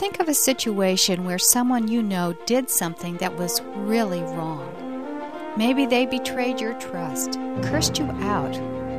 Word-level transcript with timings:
Think 0.00 0.18
of 0.18 0.30
a 0.30 0.34
situation 0.34 1.26
where 1.26 1.38
someone 1.38 1.86
you 1.86 2.02
know 2.02 2.32
did 2.46 2.70
something 2.70 3.18
that 3.18 3.36
was 3.36 3.60
really 3.74 4.22
wrong. 4.22 5.52
Maybe 5.58 5.84
they 5.84 6.06
betrayed 6.06 6.58
your 6.58 6.72
trust, 6.80 7.34
cursed 7.64 7.98
you 7.98 8.06
out, 8.06 8.56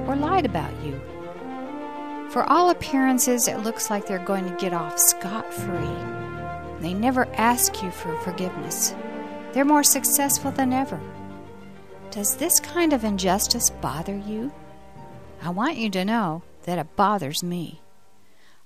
or 0.08 0.16
lied 0.16 0.46
about 0.46 0.72
you. 0.84 1.02
For 2.30 2.44
all 2.44 2.70
appearances, 2.70 3.48
it 3.48 3.64
looks 3.64 3.90
like 3.90 4.06
they're 4.06 4.20
going 4.20 4.48
to 4.48 4.56
get 4.58 4.74
off 4.74 5.00
scot 5.00 5.52
free. 5.52 5.98
They 6.82 6.94
never 6.94 7.26
ask 7.34 7.82
you 7.82 7.90
for 7.90 8.16
forgiveness. 8.18 8.94
They're 9.54 9.66
more 9.66 9.84
successful 9.84 10.52
than 10.52 10.72
ever. 10.72 11.02
Does 12.12 12.36
this 12.36 12.60
kind 12.60 12.94
of 12.94 13.04
injustice 13.04 13.72
bother 13.72 14.16
you? 14.16 14.54
I 15.42 15.50
want 15.50 15.78
you 15.78 15.90
to 15.90 16.06
know 16.06 16.44
that 16.66 16.78
it 16.78 16.96
bothers 16.96 17.42
me. 17.42 17.82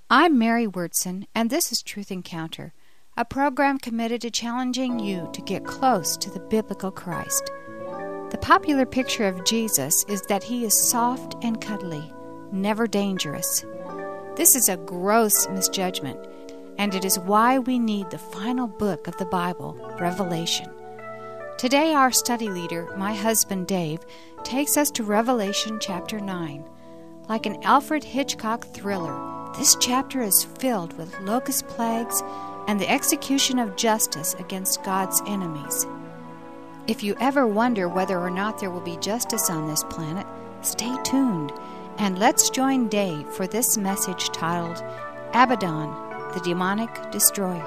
I'm 0.08 0.38
Mary 0.38 0.68
Wyrtzen, 0.68 1.26
and 1.34 1.50
this 1.50 1.72
is 1.72 1.82
Truth 1.82 2.12
Encounter, 2.12 2.74
a 3.18 3.26
program 3.26 3.80
committed 3.80 4.22
to 4.22 4.30
challenging 4.30 5.00
you 5.00 5.28
to 5.34 5.42
get 5.42 5.66
close 5.66 6.16
to 6.18 6.30
the 6.30 6.42
biblical 6.42 6.92
Christ. 6.92 7.50
The 8.30 8.38
popular 8.40 8.86
picture 8.86 9.28
of 9.28 9.44
Jesus 9.46 10.06
is 10.08 10.22
that 10.30 10.44
he 10.44 10.64
is 10.64 10.90
soft 10.92 11.34
and 11.42 11.60
cuddly, 11.60 12.14
never 12.52 12.86
dangerous. 12.86 13.66
This 14.36 14.56
is 14.56 14.70
a 14.70 14.78
gross 14.78 15.50
misjudgment, 15.50 16.20
and 16.78 16.94
it 16.94 17.04
is 17.04 17.18
why 17.18 17.58
we 17.58 17.80
need 17.80 18.12
the 18.12 18.20
final 18.20 18.68
book 18.68 19.08
of 19.08 19.18
the 19.18 19.26
Bible, 19.26 19.74
Revelation. 20.00 20.70
Today, 21.58 21.96
our 21.96 22.12
study 22.12 22.50
leader, 22.50 22.94
my 22.96 23.16
husband 23.16 23.66
Dave, 23.66 24.06
takes 24.44 24.78
us 24.78 24.92
to 24.92 25.04
Revelation 25.04 25.80
chapter 25.82 26.20
9. 26.20 26.64
Like 27.28 27.48
an 27.48 27.64
Alfred 27.64 28.04
Hitchcock 28.04 28.68
thriller, 28.68 29.35
this 29.58 29.78
chapter 29.80 30.22
is 30.22 30.44
filled 30.44 30.98
with 30.98 31.18
locust 31.22 31.66
plagues 31.68 32.22
and 32.68 32.80
the 32.80 32.90
execution 32.90 33.58
of 33.58 33.78
justice 33.78 34.34
against 34.36 34.84
God's 34.84 35.22
enemies. 35.28 35.86
If 36.88 37.04
you 37.04 37.16
ever 37.22 37.48
wonder 37.48 37.88
whether 37.88 38.20
or 38.20 38.30
not 38.30 38.60
there 38.60 38.70
will 38.70 38.82
be 38.82 38.98
justice 38.98 39.50
on 39.50 39.68
this 39.68 39.84
planet, 39.86 40.28
stay 40.62 40.94
tuned 41.04 41.54
and 41.98 42.20
let's 42.20 42.50
join 42.50 42.90
Dave 42.90 43.28
for 43.30 43.48
this 43.48 43.78
message 43.78 44.28
titled 44.30 44.84
Abaddon, 45.30 45.90
the 46.34 46.42
Demonic 46.44 46.90
Destroyer. 47.12 47.66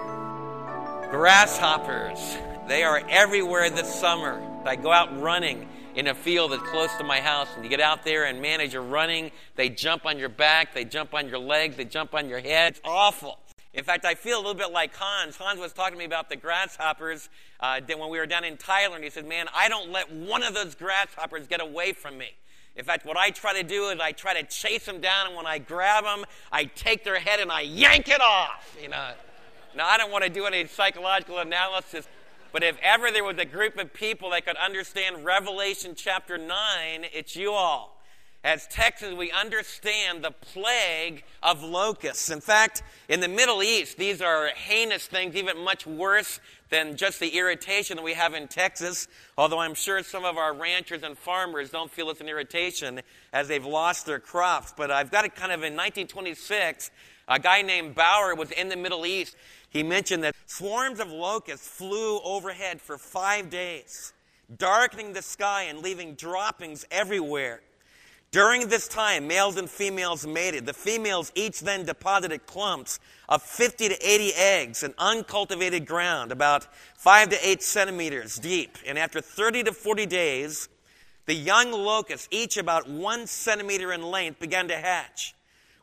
Grasshoppers, 1.10 2.36
they 2.66 2.82
are 2.82 3.02
everywhere 3.08 3.70
this 3.70 3.92
summer. 3.92 4.42
I 4.66 4.76
go 4.76 4.92
out 4.92 5.18
running 5.20 5.66
in 5.98 6.06
a 6.06 6.14
field 6.14 6.52
that's 6.52 6.62
close 6.62 6.94
to 6.94 7.02
my 7.02 7.20
house, 7.20 7.48
and 7.56 7.64
you 7.64 7.68
get 7.68 7.80
out 7.80 8.04
there, 8.04 8.26
and 8.26 8.40
man, 8.40 8.60
as 8.60 8.72
you're 8.72 8.80
running, 8.80 9.32
they 9.56 9.68
jump 9.68 10.06
on 10.06 10.16
your 10.16 10.28
back, 10.28 10.72
they 10.72 10.84
jump 10.84 11.12
on 11.12 11.28
your 11.28 11.40
legs, 11.40 11.74
they 11.74 11.84
jump 11.84 12.14
on 12.14 12.28
your 12.28 12.38
head. 12.38 12.74
It's 12.74 12.80
awful. 12.84 13.36
In 13.74 13.82
fact, 13.82 14.04
I 14.04 14.14
feel 14.14 14.36
a 14.36 14.42
little 14.42 14.54
bit 14.54 14.70
like 14.70 14.94
Hans. 14.94 15.36
Hans 15.36 15.58
was 15.58 15.72
talking 15.72 15.94
to 15.94 15.98
me 15.98 16.04
about 16.04 16.28
the 16.28 16.36
grasshoppers 16.36 17.28
uh, 17.58 17.80
when 17.80 18.10
we 18.10 18.18
were 18.18 18.26
down 18.26 18.44
in 18.44 18.56
Thailand. 18.56 19.02
He 19.02 19.10
said, 19.10 19.26
Man, 19.26 19.46
I 19.52 19.68
don't 19.68 19.90
let 19.90 20.12
one 20.12 20.44
of 20.44 20.54
those 20.54 20.76
grasshoppers 20.76 21.48
get 21.48 21.60
away 21.60 21.92
from 21.94 22.16
me. 22.16 22.30
In 22.76 22.84
fact, 22.84 23.04
what 23.04 23.16
I 23.16 23.30
try 23.30 23.60
to 23.60 23.66
do 23.66 23.88
is 23.88 23.98
I 23.98 24.12
try 24.12 24.40
to 24.40 24.46
chase 24.46 24.86
them 24.86 25.00
down, 25.00 25.26
and 25.26 25.34
when 25.34 25.46
I 25.46 25.58
grab 25.58 26.04
them, 26.04 26.24
I 26.52 26.66
take 26.66 27.02
their 27.02 27.18
head 27.18 27.40
and 27.40 27.50
I 27.50 27.62
yank 27.62 28.08
it 28.08 28.20
off. 28.20 28.78
You 28.80 28.90
know. 28.90 29.10
Now, 29.76 29.88
I 29.88 29.98
don't 29.98 30.12
want 30.12 30.22
to 30.22 30.30
do 30.30 30.46
any 30.46 30.64
psychological 30.66 31.38
analysis 31.38 32.06
but 32.52 32.62
if 32.62 32.78
ever 32.82 33.10
there 33.10 33.24
was 33.24 33.38
a 33.38 33.44
group 33.44 33.76
of 33.78 33.92
people 33.92 34.30
that 34.30 34.46
could 34.46 34.56
understand 34.56 35.24
Revelation 35.24 35.94
chapter 35.96 36.38
9, 36.38 36.48
it's 37.12 37.36
you 37.36 37.52
all. 37.52 37.98
As 38.44 38.68
Texans, 38.68 39.16
we 39.16 39.32
understand 39.32 40.22
the 40.22 40.30
plague 40.30 41.24
of 41.42 41.62
locusts. 41.62 42.30
In 42.30 42.40
fact, 42.40 42.84
in 43.08 43.18
the 43.18 43.28
Middle 43.28 43.64
East, 43.64 43.98
these 43.98 44.22
are 44.22 44.48
heinous 44.54 45.06
things, 45.06 45.34
even 45.34 45.58
much 45.64 45.86
worse 45.86 46.38
than 46.70 46.96
just 46.96 47.18
the 47.18 47.36
irritation 47.36 47.96
that 47.96 48.02
we 48.04 48.14
have 48.14 48.34
in 48.34 48.46
Texas. 48.46 49.08
Although 49.36 49.58
I'm 49.58 49.74
sure 49.74 50.02
some 50.04 50.24
of 50.24 50.36
our 50.36 50.54
ranchers 50.54 51.02
and 51.02 51.18
farmers 51.18 51.70
don't 51.70 51.90
feel 51.90 52.10
it's 52.10 52.20
an 52.20 52.28
irritation 52.28 53.00
as 53.32 53.48
they've 53.48 53.64
lost 53.64 54.06
their 54.06 54.20
crops. 54.20 54.72
But 54.76 54.92
I've 54.92 55.10
got 55.10 55.24
it 55.24 55.34
kind 55.34 55.50
of 55.50 55.58
in 55.60 55.74
1926, 55.74 56.92
a 57.26 57.38
guy 57.38 57.62
named 57.62 57.94
Bauer 57.94 58.34
was 58.34 58.52
in 58.52 58.68
the 58.68 58.76
Middle 58.76 59.04
East 59.04 59.36
he 59.70 59.82
mentioned 59.82 60.24
that 60.24 60.34
swarms 60.46 61.00
of 61.00 61.10
locusts 61.10 61.68
flew 61.68 62.20
overhead 62.20 62.80
for 62.80 62.98
five 62.98 63.50
days, 63.50 64.12
darkening 64.56 65.12
the 65.12 65.22
sky 65.22 65.64
and 65.64 65.80
leaving 65.80 66.14
droppings 66.14 66.86
everywhere. 66.90 67.60
During 68.30 68.68
this 68.68 68.88
time, 68.88 69.26
males 69.26 69.56
and 69.56 69.70
females 69.70 70.26
mated. 70.26 70.66
The 70.66 70.74
females 70.74 71.32
each 71.34 71.60
then 71.60 71.86
deposited 71.86 72.46
clumps 72.46 73.00
of 73.26 73.42
50 73.42 73.88
to 73.88 73.94
80 74.06 74.32
eggs 74.34 74.82
in 74.82 74.92
uncultivated 74.98 75.86
ground, 75.86 76.30
about 76.30 76.66
5 76.96 77.30
to 77.30 77.48
8 77.48 77.62
centimeters 77.62 78.36
deep. 78.36 78.76
And 78.86 78.98
after 78.98 79.22
30 79.22 79.64
to 79.64 79.72
40 79.72 80.04
days, 80.04 80.68
the 81.24 81.34
young 81.34 81.72
locusts, 81.72 82.28
each 82.30 82.58
about 82.58 82.88
1 82.88 83.26
centimeter 83.26 83.92
in 83.94 84.02
length, 84.02 84.40
began 84.40 84.68
to 84.68 84.76
hatch. 84.76 85.34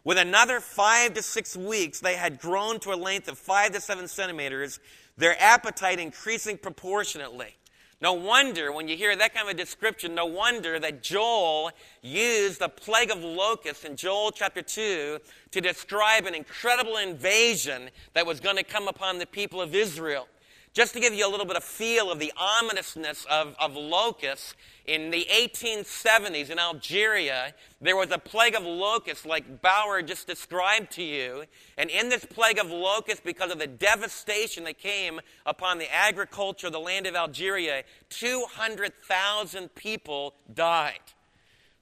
With 0.06 0.20
another 0.20 0.60
five 0.60 1.16
to 1.16 1.24
six 1.24 1.58
weeks, 1.58 2.00
they 2.00 2.16
had 2.16 2.40
grown 2.40 2.80
to 2.82 2.94
a 2.94 2.96
length 2.96 3.28
of 3.28 3.40
five 3.40 3.72
to 3.72 3.82
seven 3.82 4.08
centimeters, 4.08 4.80
their 5.18 5.36
appetite 5.42 6.00
increasing 6.00 6.60
proportionately. 6.60 7.58
No 8.02 8.14
wonder, 8.14 8.72
when 8.72 8.88
you 8.88 8.96
hear 8.96 9.16
that 9.16 9.34
kind 9.34 9.50
of 9.50 9.56
a 9.56 9.58
description, 9.58 10.14
no 10.14 10.28
wonder 10.28 10.78
that 10.80 11.02
Joel 11.02 11.72
used 12.04 12.60
the 12.60 12.70
plague 12.70 13.10
of 13.10 13.24
locusts 13.24 13.84
in 13.84 13.96
Joel 13.96 14.32
chapter 14.32 14.62
2 14.62 15.18
to 15.50 15.62
describe 15.62 16.28
an 16.28 16.36
incredible 16.36 16.98
invasion 16.98 17.90
that 18.14 18.28
was 18.28 18.40
going 18.40 18.58
to 18.58 18.64
come 18.64 18.88
upon 18.88 19.18
the 19.18 19.26
people 19.26 19.60
of 19.60 19.74
Israel. 19.74 20.28
Just 20.75 20.94
to 20.94 21.00
give 21.00 21.13
you 21.13 21.25
a 21.25 21.31
little 21.31 21.46
bit 21.46 21.56
of 21.56 21.63
feel 21.63 22.12
of 22.12 22.19
the 22.19 22.34
ominousness 22.36 23.25
of, 23.31 23.56
of 23.62 23.78
locusts, 23.78 24.56
in 24.86 25.09
the 25.09 25.25
1870s 25.31 26.50
in 26.50 26.59
Algeria, 26.59 27.53
there 27.80 27.96
was 27.96 28.12
a 28.12 28.18
plague 28.18 28.56
of 28.56 28.63
locusts 28.63 29.25
like 29.25 29.62
Bauer 29.62 30.02
just 30.02 30.28
described 30.28 30.91
to 30.91 31.02
you. 31.02 31.46
And 31.78 31.90
in 31.90 32.09
this 32.09 32.25
plague 32.25 32.59
of 32.59 32.69
locusts, 32.69 33.22
because 33.24 33.52
of 33.52 33.58
the 33.58 33.68
devastation 33.68 34.66
that 34.66 34.78
came 34.78 35.22
upon 35.46 35.78
the 35.78 35.91
agriculture 35.96 36.68
of 36.68 36.74
the 36.74 36.80
land 36.81 37.08
of 37.08 37.16
Algeria, 37.16 37.84
200,000 38.09 39.74
people 39.75 40.34
died. 40.53 41.00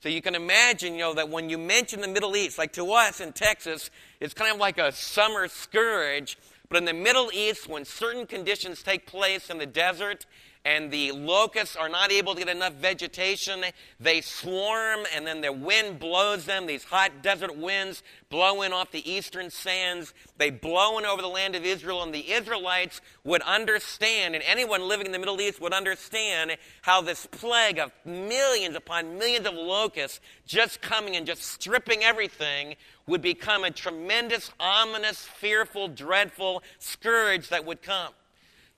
So 0.01 0.09
you 0.09 0.21
can 0.21 0.35
imagine, 0.35 0.93
you 0.93 0.99
know, 0.99 1.13
that 1.15 1.29
when 1.29 1.49
you 1.49 1.57
mention 1.57 1.99
the 2.01 2.07
Middle 2.07 2.35
East, 2.35 2.59
like 2.59 2.73
to 2.73 2.91
us 2.91 3.21
in 3.21 3.33
Texas, 3.33 3.89
it's 4.19 4.35
kind 4.35 4.53
of 4.53 4.59
like 4.59 4.77
a 4.77 4.91
summer 4.91 5.47
scourge. 5.47 6.37
But 6.73 6.79
in 6.79 6.85
the 6.85 6.93
Middle 6.93 7.29
East, 7.31 7.69
when 7.69 7.85
certain 7.85 8.25
conditions 8.25 8.81
take 8.81 9.05
place 9.05 9.51
in 9.51 9.59
the 9.59 9.65
desert 9.67 10.25
and 10.65 10.91
the 10.91 11.11
locusts 11.11 11.75
are 11.75 11.89
not 11.89 12.11
able 12.11 12.33
to 12.33 12.39
get 12.39 12.47
enough 12.47 12.73
vegetation, 12.73 13.65
they 13.99 14.21
swarm 14.21 15.01
and 15.13 15.27
then 15.27 15.41
the 15.41 15.51
wind 15.51 15.99
blows 15.99 16.45
them. 16.45 16.67
These 16.67 16.85
hot 16.85 17.21
desert 17.21 17.57
winds 17.57 18.01
blow 18.29 18.61
in 18.61 18.71
off 18.71 18.91
the 18.91 19.09
eastern 19.09 19.49
sands. 19.49 20.13
They 20.37 20.51
blow 20.51 20.97
in 20.97 21.05
over 21.05 21.21
the 21.21 21.27
land 21.27 21.55
of 21.55 21.65
Israel, 21.65 22.01
and 22.01 22.13
the 22.13 22.31
Israelites 22.31 23.01
would 23.25 23.41
understand, 23.41 24.35
and 24.35 24.43
anyone 24.47 24.87
living 24.87 25.05
in 25.05 25.11
the 25.11 25.19
Middle 25.19 25.41
East 25.41 25.59
would 25.59 25.73
understand 25.73 26.55
how 26.81 27.01
this 27.01 27.25
plague 27.25 27.77
of 27.77 27.91
millions 28.05 28.75
upon 28.75 29.17
millions 29.17 29.45
of 29.45 29.53
locusts 29.53 30.21
just 30.45 30.81
coming 30.81 31.15
and 31.15 31.27
just 31.27 31.43
stripping 31.43 32.03
everything 32.03 32.75
would 33.05 33.21
become 33.21 33.65
a 33.65 33.71
tremendous, 33.71 34.49
ominous, 34.61 35.25
fearful, 35.25 35.89
dreadful 35.89 36.63
scourge 36.79 37.49
that 37.49 37.65
would 37.65 37.81
come. 37.81 38.13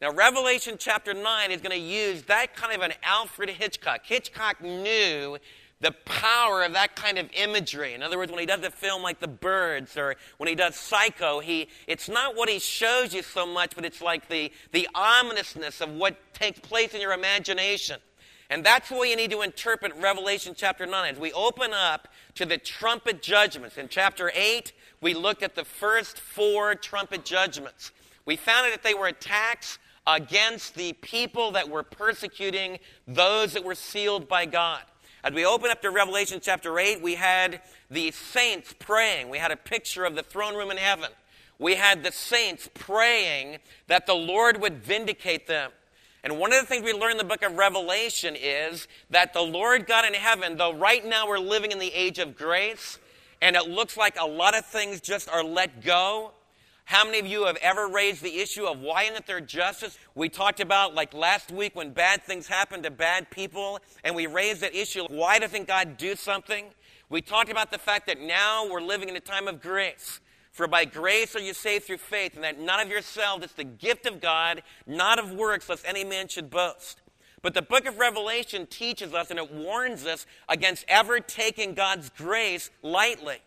Now, 0.02 0.12
Revelation 0.12 0.76
chapter 0.78 1.14
9 1.14 1.52
is 1.52 1.62
going 1.62 1.72
to 1.72 1.78
use 1.78 2.24
that 2.24 2.54
kind 2.54 2.76
of 2.76 2.82
an 2.82 2.94
Alfred 3.02 3.50
Hitchcock. 3.50 4.02
Hitchcock 4.04 4.62
knew 4.62 5.38
the 5.80 5.92
power 6.04 6.64
of 6.64 6.74
that 6.74 6.98
kind 6.98 7.18
of 7.18 7.30
imagery. 7.34 7.94
In 7.94 8.04
other 8.04 8.18
words, 8.18 8.30
when 8.30 8.40
he 8.40 8.46
does 8.46 8.62
a 8.64 8.72
film 8.72 9.04
like 9.04 9.20
The 9.20 9.28
Birds 9.28 9.98
or 9.98 10.16
when 10.38 10.50
he 10.50 10.56
does 10.56 10.76
Psycho, 10.76 11.40
he, 11.40 11.70
it's 11.88 12.10
not 12.10 12.36
what 12.36 12.50
he 12.50 12.60
shows 12.60 13.14
you 13.14 13.22
so 13.22 13.46
much, 13.46 13.74
but 13.74 13.86
it's 13.86 14.02
like 14.02 14.28
the, 14.28 14.52
the 14.74 14.88
ominousness 14.96 15.80
of 15.80 15.92
what 15.92 16.18
takes 16.34 16.60
place 16.60 16.94
in 16.94 17.00
your 17.00 17.14
imagination. 17.14 18.00
And 18.50 18.66
that's 18.66 18.90
the 18.90 18.96
way 18.96 19.10
you 19.10 19.16
need 19.16 19.32
to 19.32 19.42
interpret 19.42 19.94
Revelation 19.96 20.54
chapter 20.58 20.86
9. 20.86 21.14
As 21.14 21.20
we 21.20 21.32
open 21.32 21.72
up 21.74 22.10
to 22.36 22.46
the 22.46 22.58
trumpet 22.58 23.22
judgments. 23.22 23.78
In 23.78 23.88
chapter 23.88 24.30
8, 24.36 24.74
we 25.02 25.14
looked 25.14 25.42
at 25.42 25.56
the 25.56 25.66
first 25.66 26.20
four 26.20 26.76
trumpet 26.76 27.24
judgments. 27.24 27.92
We 28.26 28.36
found 28.36 28.72
that 28.72 28.84
they 28.84 28.94
were 28.94 29.08
attacks 29.08 29.80
against 30.08 30.76
the 30.76 30.94
people 30.94 31.52
that 31.52 31.70
were 31.70 31.84
persecuting 31.84 32.80
those 33.08 33.54
that 33.54 33.64
were 33.64 33.76
sealed 33.76 34.28
by 34.28 34.46
God. 34.46 34.82
As 35.24 35.34
we 35.34 35.46
open 35.46 35.72
up 35.72 35.82
to 35.82 35.90
Revelation 35.90 36.40
chapter 36.42 36.78
8, 36.78 37.02
we 37.02 37.16
had 37.16 37.62
the 37.90 38.12
saints 38.12 38.76
praying. 38.78 39.30
We 39.30 39.40
had 39.40 39.52
a 39.52 39.58
picture 39.58 40.06
of 40.06 40.16
the 40.16 40.22
throne 40.22 40.56
room 40.56 40.70
in 40.70 40.78
heaven. 40.78 41.10
We 41.58 41.76
had 41.76 42.04
the 42.04 42.12
saints 42.12 42.70
praying 42.74 43.58
that 43.88 44.06
the 44.06 44.14
Lord 44.14 44.62
would 44.62 44.84
vindicate 44.84 45.48
them. 45.48 45.72
And 46.24 46.40
one 46.40 46.54
of 46.54 46.60
the 46.60 46.68
things 46.68 46.84
we 46.84 46.94
learn 46.94 47.12
in 47.12 47.18
the 47.18 47.24
book 47.24 47.44
of 47.44 47.56
Revelation 47.56 48.36
is 48.36 48.88
that 49.10 49.34
the 49.34 49.42
Lord 49.42 49.88
God 49.88 50.06
in 50.06 50.14
heaven, 50.14 50.58
though 50.58 50.74
right 50.74 51.06
now 51.06 51.28
we're 51.28 51.40
living 51.40 51.72
in 51.72 51.80
the 51.80 51.94
age 51.94 52.20
of 52.20 52.36
grace, 52.36 53.00
and 53.42 53.56
it 53.56 53.70
looks 53.70 53.96
like 53.96 54.20
a 54.20 54.26
lot 54.26 54.58
of 54.58 54.66
things 54.66 55.02
just 55.02 55.30
are 55.30 55.44
let 55.44 55.84
go, 55.84 56.32
How 56.86 57.04
many 57.04 57.18
of 57.18 57.26
you 57.26 57.46
have 57.46 57.58
ever 57.58 57.88
raised 57.88 58.22
the 58.22 58.40
issue 58.40 58.66
of 58.66 58.80
why 58.80 59.04
isn't 59.04 59.26
there 59.26 59.42
justice? 59.42 59.98
We 60.14 60.30
talked 60.30 60.60
about, 60.60 60.94
like 60.94 61.16
last 61.16 61.52
week, 61.52 61.76
when 61.76 61.92
bad 61.92 62.24
things 62.24 62.48
happen 62.48 62.84
to 62.84 62.92
bad 62.92 63.32
people, 63.32 63.80
and 64.04 64.16
we 64.16 64.28
raised 64.28 64.62
that 64.62 64.76
issue 64.76 65.04
why 65.10 65.40
doesn't 65.40 65.68
God 65.68 65.98
do 65.98 66.16
something? 66.16 66.66
We 67.10 67.22
talked 67.22 67.50
about 67.50 67.72
the 67.72 67.80
fact 67.80 68.06
that 68.06 68.20
now 68.20 68.68
we're 68.70 68.82
living 68.82 69.10
in 69.10 69.16
a 69.16 69.20
time 69.20 69.48
of 69.48 69.62
grace. 69.62 70.20
For 70.52 70.68
by 70.68 70.86
grace 70.86 71.36
are 71.36 71.42
you 71.42 71.54
saved 71.54 71.86
through 71.86 71.98
faith, 71.98 72.36
and 72.36 72.44
that 72.44 72.60
none 72.60 72.80
of 72.80 72.88
yourselves, 72.88 73.44
it's 73.44 73.54
the 73.54 73.64
gift 73.64 74.06
of 74.06 74.22
God, 74.22 74.62
not 74.86 75.18
of 75.18 75.32
works, 75.34 75.68
lest 75.68 75.86
any 75.88 76.04
man 76.04 76.28
should 76.28 76.52
boast. 76.52 77.02
But 77.42 77.56
the 77.56 77.62
book 77.62 77.86
of 77.88 77.98
Revelation 77.98 78.66
teaches 78.68 79.14
us 79.14 79.30
and 79.30 79.38
it 79.38 79.52
warns 79.52 80.06
us 80.06 80.26
against 80.50 80.86
ever 80.88 81.20
taking 81.20 81.74
God's 81.74 82.10
grace 82.10 82.70
lightly. 82.82 83.38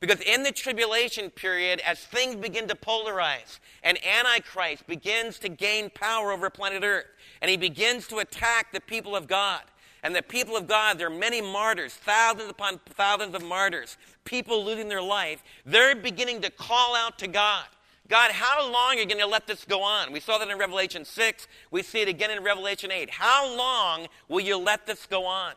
Because 0.00 0.20
in 0.20 0.44
the 0.44 0.52
tribulation 0.52 1.30
period, 1.30 1.80
as 1.80 1.98
things 1.98 2.36
begin 2.36 2.68
to 2.68 2.74
polarize 2.76 3.58
and 3.82 3.98
Antichrist 4.06 4.86
begins 4.86 5.38
to 5.40 5.48
gain 5.48 5.90
power 5.90 6.30
over 6.30 6.48
planet 6.50 6.84
Earth, 6.84 7.06
and 7.42 7.50
he 7.50 7.56
begins 7.56 8.06
to 8.08 8.18
attack 8.18 8.72
the 8.72 8.80
people 8.80 9.16
of 9.16 9.26
God, 9.26 9.62
and 10.04 10.14
the 10.14 10.22
people 10.22 10.56
of 10.56 10.68
God, 10.68 10.98
there 10.98 11.08
are 11.08 11.10
many 11.10 11.40
martyrs, 11.40 11.94
thousands 11.94 12.50
upon 12.50 12.78
thousands 12.90 13.34
of 13.34 13.42
martyrs, 13.42 13.96
people 14.24 14.64
losing 14.64 14.88
their 14.88 15.02
life, 15.02 15.42
they're 15.66 15.96
beginning 15.96 16.42
to 16.42 16.50
call 16.50 16.94
out 16.94 17.18
to 17.18 17.26
God. 17.26 17.64
God, 18.08 18.30
how 18.30 18.62
long 18.70 18.96
are 18.96 19.00
you 19.00 19.06
going 19.06 19.18
to 19.18 19.26
let 19.26 19.46
this 19.46 19.64
go 19.64 19.82
on? 19.82 20.12
We 20.12 20.20
saw 20.20 20.38
that 20.38 20.48
in 20.48 20.56
Revelation 20.56 21.04
6. 21.04 21.46
We 21.70 21.82
see 21.82 22.00
it 22.00 22.08
again 22.08 22.30
in 22.30 22.42
Revelation 22.42 22.90
8. 22.90 23.10
How 23.10 23.54
long 23.54 24.06
will 24.28 24.40
you 24.40 24.56
let 24.56 24.86
this 24.86 25.04
go 25.04 25.26
on? 25.26 25.52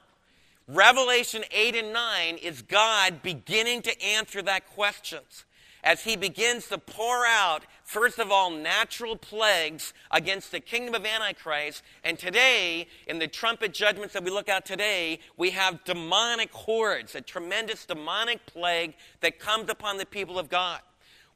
Revelation 0.74 1.44
8 1.52 1.76
and 1.76 1.92
9 1.92 2.38
is 2.38 2.62
God 2.62 3.22
beginning 3.22 3.82
to 3.82 4.02
answer 4.02 4.42
that 4.44 4.70
questions 4.70 5.44
as 5.84 6.06
he 6.06 6.16
begins 6.16 6.68
to 6.68 6.78
pour 6.78 7.26
out, 7.26 7.64
first 7.84 8.20
of 8.20 8.32
all, 8.32 8.50
natural 8.50 9.18
plagues 9.18 9.94
against 10.12 10.50
the 10.50 10.62
kingdom 10.62 10.96
of 10.96 11.06
Antichrist. 11.06 11.84
And 12.06 12.18
today, 12.18 12.88
in 13.06 13.20
the 13.20 13.28
trumpet 13.28 13.74
judgments 13.74 14.14
that 14.14 14.24
we 14.24 14.32
look 14.32 14.48
at 14.48 14.66
today, 14.66 15.20
we 15.36 15.50
have 15.50 15.84
demonic 15.84 16.54
hordes, 16.54 17.16
a 17.16 17.22
tremendous 17.22 17.86
demonic 17.86 18.46
plague 18.46 18.94
that 19.20 19.40
comes 19.40 19.70
upon 19.70 19.98
the 19.98 20.06
people 20.06 20.40
of 20.40 20.48
God. 20.48 20.80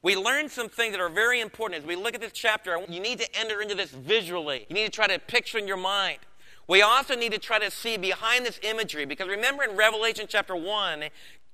We 0.02 0.16
learn 0.16 0.48
some 0.48 0.70
things 0.70 0.92
that 0.92 1.00
are 1.00 1.10
very 1.10 1.42
important 1.42 1.82
as 1.82 1.86
we 1.86 1.96
look 1.96 2.14
at 2.14 2.22
this 2.22 2.32
chapter. 2.32 2.78
You 2.88 3.00
need 3.00 3.18
to 3.18 3.38
enter 3.38 3.60
into 3.60 3.74
this 3.74 3.90
visually. 3.90 4.64
You 4.70 4.74
need 4.76 4.86
to 4.86 4.90
try 4.90 5.08
to 5.08 5.18
picture 5.18 5.58
in 5.58 5.68
your 5.68 5.76
mind. 5.76 6.20
We 6.68 6.82
also 6.82 7.14
need 7.14 7.32
to 7.32 7.38
try 7.38 7.58
to 7.58 7.70
see 7.70 7.96
behind 7.96 8.44
this 8.44 8.58
imagery 8.62 9.04
because 9.04 9.28
remember 9.28 9.62
in 9.62 9.76
Revelation 9.76 10.26
chapter 10.28 10.56
1, 10.56 11.04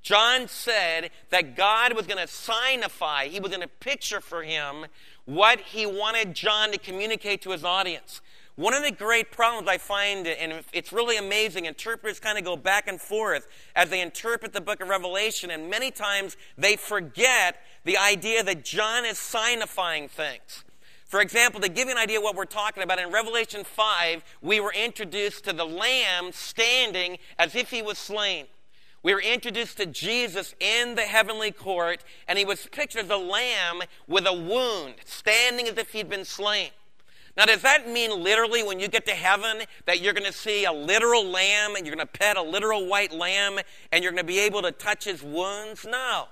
John 0.02 0.48
said 0.48 1.10
that 1.30 1.54
God 1.54 1.94
was 1.94 2.06
going 2.06 2.24
to 2.24 2.32
signify, 2.32 3.28
he 3.28 3.38
was 3.38 3.50
going 3.50 3.60
to 3.62 3.68
picture 3.68 4.20
for 4.20 4.42
him 4.42 4.86
what 5.26 5.60
he 5.60 5.86
wanted 5.86 6.34
John 6.34 6.72
to 6.72 6.78
communicate 6.78 7.42
to 7.42 7.50
his 7.50 7.62
audience. 7.62 8.20
One 8.56 8.74
of 8.74 8.82
the 8.82 8.90
great 8.90 9.30
problems 9.30 9.68
I 9.68 9.78
find, 9.78 10.26
and 10.26 10.64
it's 10.72 10.92
really 10.92 11.16
amazing, 11.16 11.64
interpreters 11.64 12.20
kind 12.20 12.36
of 12.36 12.44
go 12.44 12.56
back 12.56 12.86
and 12.86 13.00
forth 13.00 13.46
as 13.74 13.88
they 13.88 14.00
interpret 14.00 14.52
the 14.52 14.60
book 14.60 14.82
of 14.82 14.88
Revelation, 14.88 15.50
and 15.50 15.70
many 15.70 15.90
times 15.90 16.36
they 16.58 16.76
forget 16.76 17.56
the 17.84 17.96
idea 17.96 18.42
that 18.42 18.64
John 18.64 19.06
is 19.06 19.18
signifying 19.18 20.08
things. 20.08 20.64
For 21.12 21.20
example, 21.20 21.60
to 21.60 21.68
give 21.68 21.88
you 21.88 21.92
an 21.92 21.98
idea 21.98 22.22
what 22.22 22.36
we're 22.36 22.46
talking 22.46 22.82
about, 22.82 22.98
in 22.98 23.10
Revelation 23.10 23.64
5, 23.64 24.24
we 24.40 24.60
were 24.60 24.72
introduced 24.72 25.44
to 25.44 25.52
the 25.52 25.66
Lamb 25.66 26.32
standing 26.32 27.18
as 27.38 27.54
if 27.54 27.70
he 27.70 27.82
was 27.82 27.98
slain. 27.98 28.46
We 29.02 29.12
were 29.12 29.20
introduced 29.20 29.76
to 29.76 29.84
Jesus 29.84 30.54
in 30.58 30.94
the 30.94 31.02
heavenly 31.02 31.52
court, 31.52 32.02
and 32.26 32.38
he 32.38 32.46
was 32.46 32.66
pictured 32.72 33.04
as 33.04 33.10
a 33.10 33.18
lamb 33.18 33.82
with 34.08 34.26
a 34.26 34.32
wound, 34.32 34.94
standing 35.04 35.68
as 35.68 35.76
if 35.76 35.92
he'd 35.92 36.08
been 36.08 36.24
slain. 36.24 36.70
Now, 37.36 37.44
does 37.44 37.60
that 37.60 37.86
mean 37.86 38.22
literally 38.24 38.62
when 38.62 38.80
you 38.80 38.88
get 38.88 39.04
to 39.04 39.12
heaven 39.12 39.64
that 39.84 40.00
you're 40.00 40.14
going 40.14 40.24
to 40.24 40.32
see 40.32 40.64
a 40.64 40.72
literal 40.72 41.26
lamb 41.26 41.76
and 41.76 41.86
you're 41.86 41.94
going 41.94 42.06
to 42.06 42.18
pet 42.18 42.38
a 42.38 42.42
literal 42.42 42.86
white 42.86 43.12
lamb 43.12 43.58
and 43.92 44.02
you're 44.02 44.12
going 44.12 44.24
to 44.24 44.26
be 44.26 44.38
able 44.38 44.62
to 44.62 44.72
touch 44.72 45.04
his 45.04 45.22
wounds? 45.22 45.84
No. 45.84 46.28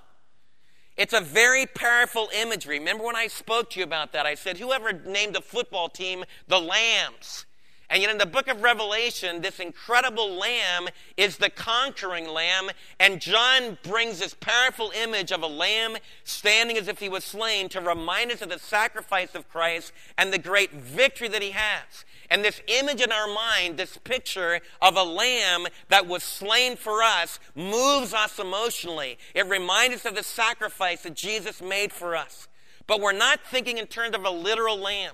It's 0.97 1.13
a 1.13 1.21
very 1.21 1.65
powerful 1.65 2.29
imagery. 2.33 2.79
Remember 2.79 3.05
when 3.05 3.15
I 3.15 3.27
spoke 3.27 3.69
to 3.71 3.79
you 3.79 3.85
about 3.85 4.11
that? 4.13 4.25
I 4.25 4.35
said, 4.35 4.57
whoever 4.57 4.91
named 4.91 5.35
the 5.35 5.41
football 5.41 5.89
team 5.89 6.23
the 6.47 6.59
Lambs? 6.59 7.45
And 7.91 8.01
yet, 8.01 8.09
in 8.09 8.17
the 8.17 8.25
book 8.25 8.47
of 8.47 8.61
Revelation, 8.61 9.41
this 9.41 9.59
incredible 9.59 10.31
lamb 10.31 10.87
is 11.17 11.35
the 11.35 11.49
conquering 11.49 12.25
lamb. 12.29 12.69
And 13.01 13.19
John 13.19 13.77
brings 13.83 14.19
this 14.19 14.33
powerful 14.33 14.93
image 14.95 15.33
of 15.33 15.43
a 15.43 15.47
lamb 15.47 15.97
standing 16.23 16.77
as 16.77 16.87
if 16.87 16.99
he 16.99 17.09
was 17.09 17.25
slain 17.25 17.67
to 17.67 17.81
remind 17.81 18.31
us 18.31 18.41
of 18.41 18.47
the 18.47 18.59
sacrifice 18.59 19.35
of 19.35 19.49
Christ 19.49 19.91
and 20.17 20.31
the 20.31 20.39
great 20.39 20.71
victory 20.71 21.27
that 21.27 21.41
he 21.41 21.51
has. 21.51 22.05
And 22.31 22.45
this 22.45 22.61
image 22.67 23.01
in 23.01 23.11
our 23.11 23.27
mind, 23.27 23.75
this 23.75 23.97
picture 23.97 24.61
of 24.81 24.95
a 24.95 25.03
lamb 25.03 25.67
that 25.89 26.07
was 26.07 26.23
slain 26.23 26.77
for 26.77 27.03
us, 27.03 27.41
moves 27.55 28.13
us 28.13 28.39
emotionally. 28.39 29.17
It 29.35 29.47
reminds 29.47 29.97
us 29.97 30.05
of 30.05 30.15
the 30.15 30.23
sacrifice 30.23 31.03
that 31.03 31.13
Jesus 31.13 31.61
made 31.61 31.91
for 31.91 32.15
us. 32.15 32.47
But 32.87 33.01
we're 33.01 33.11
not 33.11 33.41
thinking 33.45 33.77
in 33.77 33.85
terms 33.85 34.15
of 34.15 34.23
a 34.23 34.29
literal 34.29 34.77
lamb. 34.77 35.13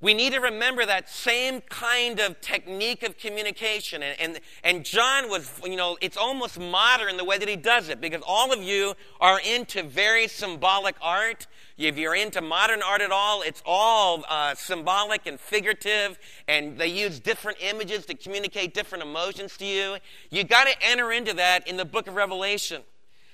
We 0.00 0.12
need 0.12 0.32
to 0.32 0.40
remember 0.40 0.84
that 0.84 1.08
same 1.08 1.60
kind 1.62 2.18
of 2.18 2.40
technique 2.40 3.04
of 3.04 3.16
communication. 3.16 4.02
And, 4.02 4.20
and, 4.20 4.40
and, 4.64 4.84
John 4.84 5.30
was, 5.30 5.50
you 5.64 5.76
know, 5.76 5.96
it's 6.00 6.16
almost 6.16 6.58
modern 6.58 7.16
the 7.16 7.24
way 7.24 7.38
that 7.38 7.48
he 7.48 7.56
does 7.56 7.88
it 7.88 8.00
because 8.00 8.22
all 8.26 8.52
of 8.52 8.60
you 8.60 8.94
are 9.20 9.40
into 9.40 9.84
very 9.84 10.26
symbolic 10.26 10.96
art. 11.00 11.46
If 11.76 11.98
you're 11.98 12.14
into 12.14 12.40
modern 12.40 12.82
art 12.82 13.00
at 13.00 13.10
all, 13.10 13.42
it's 13.42 13.60
all 13.66 14.24
uh, 14.28 14.54
symbolic 14.54 15.26
and 15.26 15.40
figurative, 15.40 16.18
and 16.46 16.78
they 16.78 16.86
use 16.86 17.18
different 17.18 17.58
images 17.60 18.06
to 18.06 18.14
communicate 18.14 18.74
different 18.74 19.02
emotions 19.02 19.56
to 19.56 19.64
you. 19.64 19.96
You 20.30 20.44
got 20.44 20.68
to 20.68 20.74
enter 20.80 21.10
into 21.10 21.34
that 21.34 21.66
in 21.66 21.76
the 21.76 21.84
book 21.84 22.06
of 22.06 22.14
Revelation. 22.14 22.82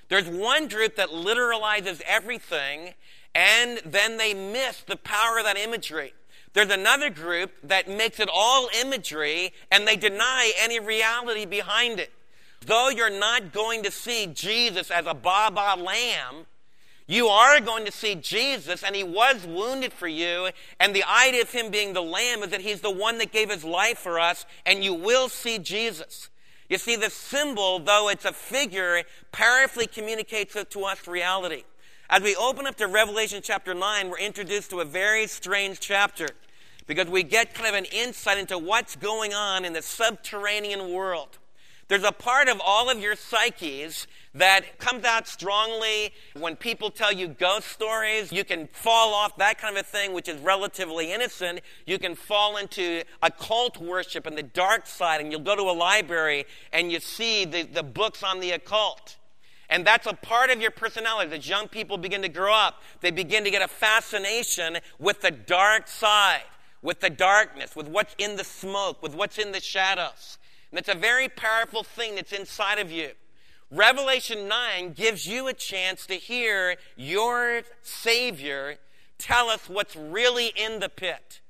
There's 0.08 0.26
one 0.26 0.68
group 0.68 0.96
that 0.96 1.10
literalizes 1.10 2.00
everything, 2.06 2.94
and 3.34 3.78
then 3.84 4.16
they 4.16 4.32
miss 4.32 4.80
the 4.80 4.96
power 4.96 5.38
of 5.38 5.44
that 5.44 5.58
imagery. 5.58 6.14
There's 6.54 6.70
another 6.70 7.10
group 7.10 7.52
that 7.62 7.88
makes 7.88 8.18
it 8.18 8.28
all 8.32 8.70
imagery, 8.80 9.52
and 9.70 9.86
they 9.86 9.96
deny 9.96 10.52
any 10.58 10.80
reality 10.80 11.44
behind 11.44 12.00
it. 12.00 12.10
Though 12.64 12.88
you're 12.88 13.10
not 13.10 13.52
going 13.52 13.82
to 13.84 13.90
see 13.90 14.26
Jesus 14.26 14.90
as 14.90 15.06
a 15.06 15.14
Baba 15.14 15.80
lamb, 15.80 16.46
you 17.10 17.26
are 17.26 17.58
going 17.60 17.84
to 17.86 17.90
see 17.90 18.14
Jesus, 18.14 18.84
and 18.84 18.94
he 18.94 19.02
was 19.02 19.44
wounded 19.44 19.92
for 19.92 20.06
you. 20.06 20.50
And 20.78 20.94
the 20.94 21.02
idea 21.02 21.42
of 21.42 21.50
him 21.50 21.68
being 21.68 21.92
the 21.92 22.00
Lamb 22.00 22.44
is 22.44 22.50
that 22.50 22.60
he's 22.60 22.82
the 22.82 22.90
one 22.90 23.18
that 23.18 23.32
gave 23.32 23.50
his 23.50 23.64
life 23.64 23.98
for 23.98 24.20
us, 24.20 24.46
and 24.64 24.84
you 24.84 24.94
will 24.94 25.28
see 25.28 25.58
Jesus. 25.58 26.30
You 26.68 26.78
see, 26.78 26.94
the 26.94 27.10
symbol, 27.10 27.80
though 27.80 28.08
it's 28.08 28.24
a 28.24 28.32
figure, 28.32 29.02
powerfully 29.32 29.88
communicates 29.88 30.56
to 30.70 30.84
us 30.84 31.08
reality. 31.08 31.64
As 32.08 32.22
we 32.22 32.36
open 32.36 32.64
up 32.68 32.76
to 32.76 32.86
Revelation 32.86 33.40
chapter 33.42 33.74
9, 33.74 34.08
we're 34.08 34.18
introduced 34.20 34.70
to 34.70 34.78
a 34.78 34.84
very 34.84 35.26
strange 35.26 35.80
chapter 35.80 36.28
because 36.86 37.08
we 37.08 37.24
get 37.24 37.54
kind 37.54 37.68
of 37.68 37.74
an 37.74 37.86
insight 37.86 38.38
into 38.38 38.56
what's 38.56 38.94
going 38.94 39.34
on 39.34 39.64
in 39.64 39.72
the 39.72 39.82
subterranean 39.82 40.92
world. 40.92 41.39
There's 41.90 42.04
a 42.04 42.12
part 42.12 42.48
of 42.48 42.60
all 42.64 42.88
of 42.88 43.00
your 43.00 43.16
psyches 43.16 44.06
that 44.32 44.78
comes 44.78 45.04
out 45.04 45.26
strongly 45.26 46.12
when 46.38 46.54
people 46.54 46.88
tell 46.88 47.12
you 47.12 47.26
ghost 47.26 47.66
stories. 47.66 48.30
You 48.30 48.44
can 48.44 48.68
fall 48.68 49.12
off 49.12 49.36
that 49.38 49.58
kind 49.58 49.76
of 49.76 49.80
a 49.80 49.84
thing, 49.84 50.12
which 50.12 50.28
is 50.28 50.40
relatively 50.40 51.12
innocent. 51.12 51.62
You 51.86 51.98
can 51.98 52.14
fall 52.14 52.58
into 52.58 53.02
occult 53.24 53.78
worship 53.78 54.24
and 54.24 54.38
the 54.38 54.44
dark 54.44 54.86
side, 54.86 55.20
and 55.20 55.32
you'll 55.32 55.40
go 55.40 55.56
to 55.56 55.62
a 55.62 55.74
library 55.74 56.44
and 56.72 56.92
you 56.92 57.00
see 57.00 57.44
the, 57.44 57.64
the 57.64 57.82
books 57.82 58.22
on 58.22 58.38
the 58.38 58.52
occult. 58.52 59.16
And 59.68 59.84
that's 59.84 60.06
a 60.06 60.14
part 60.14 60.50
of 60.50 60.60
your 60.60 60.70
personality. 60.70 61.36
As 61.36 61.48
young 61.48 61.66
people 61.66 61.98
begin 61.98 62.22
to 62.22 62.28
grow 62.28 62.54
up, 62.54 62.84
they 63.00 63.10
begin 63.10 63.42
to 63.42 63.50
get 63.50 63.62
a 63.62 63.68
fascination 63.68 64.78
with 65.00 65.22
the 65.22 65.32
dark 65.32 65.88
side, 65.88 66.42
with 66.82 67.00
the 67.00 67.10
darkness, 67.10 67.74
with 67.74 67.88
what's 67.88 68.14
in 68.16 68.36
the 68.36 68.44
smoke, 68.44 69.02
with 69.02 69.16
what's 69.16 69.38
in 69.38 69.50
the 69.50 69.60
shadows. 69.60 70.38
And 70.70 70.78
it's 70.78 70.88
a 70.88 70.94
very 70.94 71.28
powerful 71.28 71.82
thing 71.82 72.14
that's 72.14 72.32
inside 72.32 72.78
of 72.78 72.90
you. 72.90 73.10
Revelation 73.70 74.48
9 74.48 74.92
gives 74.92 75.26
you 75.26 75.46
a 75.46 75.52
chance 75.52 76.06
to 76.06 76.14
hear 76.14 76.76
your 76.96 77.62
Savior 77.82 78.76
tell 79.18 79.48
us 79.48 79.68
what's 79.68 79.94
really 79.94 80.52
in 80.56 80.80
the 80.80 80.88
pit. 80.88 81.40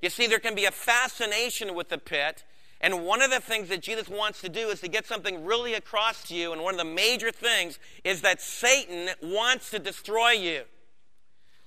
You 0.00 0.10
see, 0.10 0.26
there 0.26 0.38
can 0.38 0.54
be 0.54 0.66
a 0.66 0.70
fascination 0.70 1.74
with 1.74 1.88
the 1.88 1.98
pit, 1.98 2.44
and 2.80 3.04
one 3.04 3.22
of 3.22 3.30
the 3.30 3.40
things 3.40 3.68
that 3.70 3.82
Jesus 3.82 4.08
wants 4.08 4.40
to 4.42 4.48
do 4.48 4.68
is 4.68 4.80
to 4.80 4.88
get 4.88 5.06
something 5.06 5.44
really 5.44 5.74
across 5.74 6.22
to 6.28 6.34
you, 6.34 6.52
and 6.52 6.62
one 6.62 6.74
of 6.74 6.78
the 6.78 6.84
major 6.84 7.32
things 7.32 7.78
is 8.04 8.20
that 8.20 8.40
Satan 8.40 9.08
wants 9.22 9.70
to 9.70 9.78
destroy 9.78 10.32
you. 10.32 10.62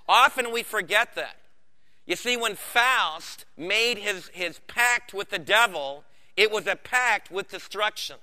Often 0.07 0.53
we 0.53 0.63
forget 0.63 1.15
that. 1.15 1.35
You 2.05 2.15
see, 2.15 2.37
when 2.37 2.55
Faust 2.55 3.45
made 3.57 3.97
his, 3.97 4.29
his 4.29 4.59
pact 4.67 5.13
with 5.13 5.29
the 5.29 5.39
devil, 5.39 6.03
it 6.39 6.49
was 6.49 6.67
a 6.67 6.75
pact 6.77 7.29
with 7.29 7.49
destruction. 7.49 8.15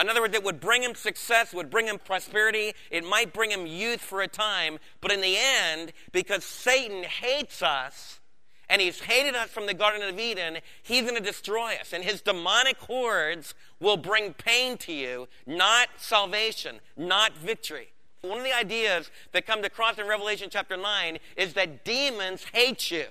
In 0.00 0.08
other 0.08 0.20
words, 0.20 0.36
it 0.36 0.44
would 0.44 0.60
bring 0.60 0.84
him 0.84 0.94
success, 0.94 1.52
would 1.52 1.70
bring 1.70 1.86
him 1.86 1.98
prosperity, 1.98 2.72
it 2.88 3.04
might 3.04 3.32
bring 3.32 3.50
him 3.50 3.66
youth 3.66 4.00
for 4.00 4.22
a 4.22 4.28
time, 4.28 4.78
but 5.00 5.10
in 5.10 5.20
the 5.20 5.36
end, 5.36 5.92
because 6.12 6.44
Satan 6.44 7.02
hates 7.02 7.60
us, 7.60 8.20
and 8.68 8.80
he's 8.80 9.00
hated 9.00 9.34
us 9.34 9.50
from 9.50 9.66
the 9.66 9.74
Garden 9.74 10.08
of 10.08 10.20
Eden, 10.20 10.58
he's 10.84 11.02
going 11.02 11.16
to 11.16 11.20
destroy 11.20 11.74
us. 11.80 11.92
And 11.92 12.04
his 12.04 12.22
demonic 12.22 12.78
hordes 12.78 13.54
will 13.80 13.96
bring 13.96 14.34
pain 14.34 14.78
to 14.78 14.92
you, 14.92 15.26
not 15.44 15.88
salvation, 15.98 16.76
not 16.96 17.36
victory. 17.36 17.88
One 18.20 18.38
of 18.38 18.44
the 18.44 18.56
ideas 18.56 19.10
that 19.32 19.46
comes 19.46 19.66
across 19.66 19.98
in 19.98 20.06
Revelation 20.06 20.48
chapter 20.48 20.76
9 20.76 21.18
is 21.36 21.54
that 21.54 21.84
demons 21.84 22.46
hate 22.52 22.92
you. 22.92 23.06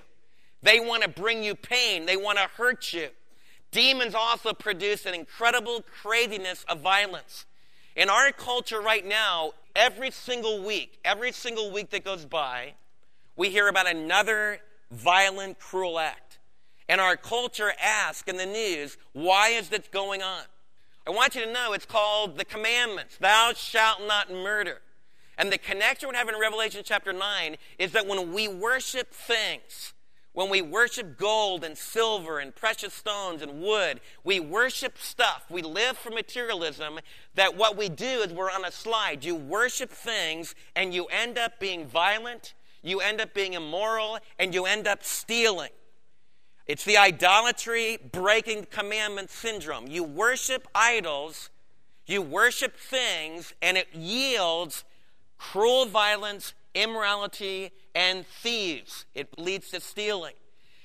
They 0.62 0.80
want 0.80 1.02
to 1.02 1.08
bring 1.10 1.44
you 1.44 1.54
pain, 1.54 2.06
they 2.06 2.16
want 2.16 2.38
to 2.38 2.48
hurt 2.56 2.94
you. 2.94 3.10
Demons 3.72 4.14
also 4.14 4.52
produce 4.52 5.06
an 5.06 5.14
incredible 5.14 5.82
craziness 6.02 6.64
of 6.68 6.80
violence. 6.80 7.46
In 7.96 8.08
our 8.08 8.30
culture 8.30 8.80
right 8.80 9.04
now, 9.04 9.52
every 9.74 10.10
single 10.10 10.62
week, 10.62 10.98
every 11.04 11.32
single 11.32 11.72
week 11.72 11.90
that 11.90 12.04
goes 12.04 12.26
by, 12.26 12.74
we 13.34 13.48
hear 13.48 13.68
about 13.68 13.88
another 13.88 14.60
violent, 14.90 15.58
cruel 15.58 15.98
act. 15.98 16.38
And 16.88 17.00
our 17.00 17.16
culture 17.16 17.72
asks 17.82 18.28
in 18.28 18.36
the 18.36 18.46
news, 18.46 18.98
why 19.12 19.48
is 19.48 19.70
this 19.70 19.88
going 19.90 20.22
on? 20.22 20.42
I 21.06 21.10
want 21.10 21.34
you 21.34 21.44
to 21.44 21.52
know 21.52 21.72
it's 21.72 21.86
called 21.86 22.36
the 22.36 22.44
commandments. 22.44 23.16
Thou 23.16 23.52
shalt 23.56 24.06
not 24.06 24.30
murder. 24.30 24.82
And 25.38 25.50
the 25.50 25.58
connection 25.58 26.10
we 26.10 26.16
have 26.16 26.28
in 26.28 26.38
Revelation 26.38 26.82
chapter 26.84 27.12
9 27.12 27.56
is 27.78 27.92
that 27.92 28.06
when 28.06 28.32
we 28.32 28.48
worship 28.48 29.12
things, 29.12 29.94
when 30.32 30.48
we 30.48 30.62
worship 30.62 31.18
gold 31.18 31.62
and 31.62 31.76
silver 31.76 32.38
and 32.38 32.54
precious 32.54 32.94
stones 32.94 33.42
and 33.42 33.60
wood, 33.60 34.00
we 34.24 34.40
worship 34.40 34.96
stuff. 34.96 35.44
We 35.50 35.60
live 35.62 35.98
for 35.98 36.10
materialism. 36.10 37.00
That 37.34 37.56
what 37.56 37.76
we 37.76 37.88
do 37.88 38.22
is 38.22 38.32
we're 38.32 38.50
on 38.50 38.64
a 38.64 38.72
slide. 38.72 39.24
You 39.24 39.34
worship 39.34 39.90
things 39.90 40.54
and 40.74 40.94
you 40.94 41.04
end 41.06 41.36
up 41.36 41.60
being 41.60 41.86
violent, 41.86 42.54
you 42.82 43.00
end 43.00 43.20
up 43.20 43.34
being 43.34 43.52
immoral, 43.52 44.18
and 44.38 44.54
you 44.54 44.64
end 44.64 44.86
up 44.86 45.04
stealing. 45.04 45.70
It's 46.66 46.84
the 46.84 46.96
idolatry 46.96 47.98
breaking 48.12 48.66
commandment 48.70 49.30
syndrome. 49.30 49.86
You 49.88 50.04
worship 50.04 50.66
idols, 50.74 51.50
you 52.06 52.22
worship 52.22 52.76
things, 52.76 53.52
and 53.60 53.76
it 53.76 53.88
yields 53.92 54.84
cruel 55.36 55.86
violence, 55.86 56.54
immorality, 56.74 57.70
and 57.94 58.26
thieves. 58.26 59.04
It 59.14 59.38
leads 59.38 59.70
to 59.70 59.80
stealing. 59.80 60.34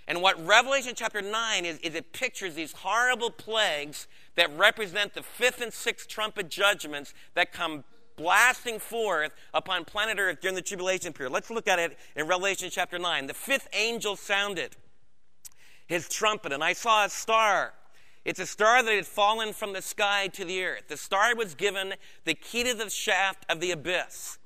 And 0.08 0.22
what 0.22 0.44
Revelation 0.46 0.94
chapter 0.96 1.22
9 1.22 1.65
is, 1.65 1.77
is 1.79 1.94
it 1.94 2.13
pictures 2.13 2.56
these 2.56 2.72
horrible 2.72 3.29
plagues 3.29 4.08
that 4.36 4.56
represent 4.58 5.13
the 5.13 5.24
fifth 5.24 5.62
and 5.62 5.74
sixth 5.74 6.08
trumpet 6.08 6.50
judgments 6.50 7.13
that 7.34 7.51
come 7.51 7.84
blasting 8.15 8.79
forth 8.79 9.32
upon 9.53 9.86
planet 9.86 10.17
Earth 10.20 10.41
during 10.41 10.56
the 10.56 10.62
tribulation 10.62 11.13
period. 11.13 11.32
Let's 11.32 11.50
look 11.50 11.67
at 11.67 11.77
it 11.77 11.98
in 12.15 12.27
Revelation 12.27 12.70
chapter 12.72 12.98
9. 12.98 13.27
The 13.27 13.34
fifth 13.34 13.67
angel 13.74 14.15
sounded 14.15 14.75
his 15.88 16.10
trumpet, 16.10 16.51
and 16.51 16.63
I 16.63 16.74
saw 16.74 17.06
a 17.06 17.10
star. 17.10 17.74
It's 18.25 18.39
a 18.39 18.46
star 18.46 18.84
that 18.84 18.94
had 18.94 19.06
fallen 19.06 19.53
from 19.53 19.72
the 19.72 19.82
sky 19.82 20.27
to 20.34 20.44
the 20.44 20.63
earth. 20.63 20.89
The 20.89 20.98
star 20.98 21.34
was 21.36 21.56
given 21.56 21.94
the 22.25 22.34
key 22.34 22.63
to 22.63 22.74
the 22.74 22.89
shaft 22.89 23.46
of 23.48 23.62
the 23.62 23.72
abyss. 23.72 24.37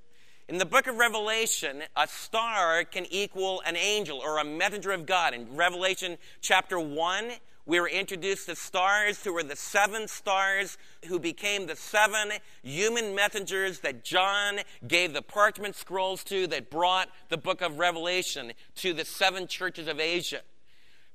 In 0.51 0.58
the 0.58 0.65
book 0.65 0.88
of 0.88 0.98
Revelation, 0.98 1.84
a 1.96 2.05
star 2.10 2.84
can 2.84 3.05
equal 3.10 3.62
an 3.65 3.77
angel 3.77 4.17
or 4.17 4.38
a 4.38 4.43
messenger 4.43 4.91
of 4.91 5.05
God. 5.05 5.34
In 5.34 5.55
Revelation 5.55 6.17
chapter 6.41 6.77
1, 6.77 7.31
we 7.65 7.79
were 7.79 7.88
introduced 7.88 8.48
to 8.48 8.58
stars 8.58 9.24
who 9.24 9.31
were 9.31 9.43
the 9.43 9.55
seven 9.55 10.10
stars 10.10 10.77
who 11.08 11.20
became 11.20 11.67
the 11.67 11.77
seven 11.77 12.34
human 12.63 13.15
messengers 13.15 13.79
that 13.79 14.03
John 14.03 14.60
gave 14.86 15.13
the 15.13 15.22
parchment 15.22 15.77
scrolls 15.77 16.22
to 16.25 16.48
that 16.48 16.70
brought 16.70 17.08
the 17.29 17.38
book 17.38 17.62
of 17.62 17.79
Revelation 17.79 18.51
to 18.75 18.91
the 18.91 19.05
seven 19.05 19.48
churches 19.48 19.88
of 19.88 20.01
Asia. 20.01 20.41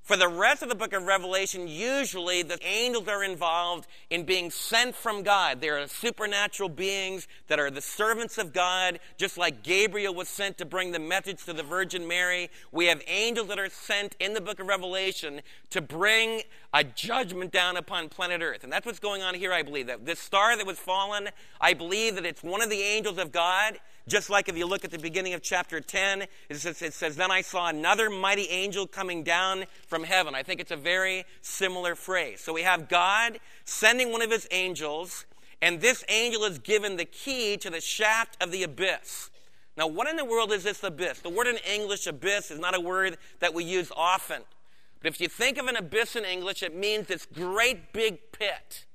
For 0.07 0.17
the 0.17 0.29
rest 0.29 0.63
of 0.63 0.69
the 0.69 0.77
book 0.77 0.93
of 0.93 1.03
Revelation, 1.03 1.67
usually 1.67 2.45
the 2.45 2.65
angels 2.65 3.09
are 3.09 3.25
involved 3.25 3.89
in 4.09 4.23
being 4.23 4.53
sent 4.53 4.95
from 4.95 5.25
God. 5.25 5.61
They 5.61 5.69
are 5.69 5.85
supernatural 5.89 6.69
beings 6.69 7.27
that 7.49 7.59
are 7.59 7.73
the 7.73 7.81
servants 7.81 8.39
of 8.39 8.53
God, 8.53 9.01
just 9.19 9.37
like 9.37 9.65
Gabriel 9.65 10.15
was 10.15 10.29
sent 10.29 10.59
to 10.59 10.65
bring 10.65 10.93
the 10.93 11.01
message 11.01 11.45
to 11.47 11.53
the 11.53 11.65
Virgin 11.65 12.07
Mary. 12.07 12.51
We 12.71 12.87
have 12.87 13.03
angels 13.09 13.49
that 13.49 13.59
are 13.59 13.69
sent 13.69 14.15
in 14.21 14.35
the 14.35 14.41
book 14.41 14.61
of 14.61 14.69
Revelation 14.69 15.41
to 15.71 15.81
bring 15.81 16.43
a 16.73 16.85
judgment 16.85 17.51
down 17.51 17.77
upon 17.77 18.09
planet 18.09 18.43
Earth. 18.43 18.63
And 18.63 18.73
that's 18.73 18.87
what's 18.87 19.01
going 19.01 19.23
on 19.23 19.35
here, 19.35 19.53
I 19.53 19.65
believe. 19.65 19.89
That 19.89 20.07
this 20.07 20.21
star 20.21 20.57
that 20.57 20.65
was 20.65 20.79
fallen, 20.79 21.31
I 21.61 21.75
believe 21.75 22.15
that 22.15 22.25
it's 22.25 22.45
one 22.45 22.63
of 22.63 22.71
the 22.71 22.81
angels 22.81 23.19
of 23.19 23.33
God. 23.33 23.81
Just 24.09 24.31
like 24.31 24.49
if 24.49 24.57
you 24.57 24.67
look 24.67 24.85
at 24.85 24.93
the 24.93 24.99
beginning 24.99 25.35
of 25.35 25.43
chapter 25.43 25.81
10, 25.81 26.23
it 26.49 26.57
says, 26.57 26.81
it 26.81 26.93
says, 26.93 27.17
Then 27.17 27.33
I 27.33 27.41
saw 27.41 27.67
another 27.67 28.09
mighty 28.09 28.49
angel 28.49 28.87
coming 28.87 29.25
down 29.25 29.65
from 29.89 30.05
heaven. 30.05 30.33
I 30.33 30.45
think 30.45 30.61
it's 30.61 30.71
a 30.71 30.77
very 30.77 31.25
similar 31.43 31.97
phrase. 31.97 32.41
So 32.41 32.53
we 32.53 32.63
have 32.63 32.89
God 32.89 33.41
sending 33.65 34.13
one 34.13 34.23
of 34.23 34.31
his 34.31 34.47
angels, 34.53 35.27
and 35.61 35.81
this 35.81 36.05
angel 36.09 36.45
is 36.45 36.61
given 36.61 36.97
the 36.97 37.05
key 37.05 37.57
to 37.57 37.69
the 37.69 37.81
shaft 37.81 38.37
of 38.41 38.53
the 38.53 38.63
abyss. 38.63 39.31
Now, 39.77 39.89
what 39.89 40.09
in 40.09 40.15
the 40.15 40.25
world 40.25 40.53
is 40.53 40.63
this 40.63 40.85
abyss? 40.85 41.21
The 41.21 41.29
word 41.29 41.49
in 41.49 41.59
English, 41.69 42.07
abyss, 42.07 42.53
is 42.53 42.61
not 42.61 42.77
a 42.77 42.81
word 42.81 43.19
that 43.41 43.55
we 43.55 43.65
use 43.65 43.91
often. 43.97 44.43
But 45.01 45.09
if 45.09 45.21
you 45.21 45.29
think 45.29 45.59
of 45.59 45.67
an 45.67 45.75
abyss 45.75 46.15
in 46.15 46.25
English, 46.25 46.63
it 46.63 46.77
means 46.77 47.09
this 47.09 47.27
great 47.27 47.93
big 47.93 48.21
pit 48.31 48.87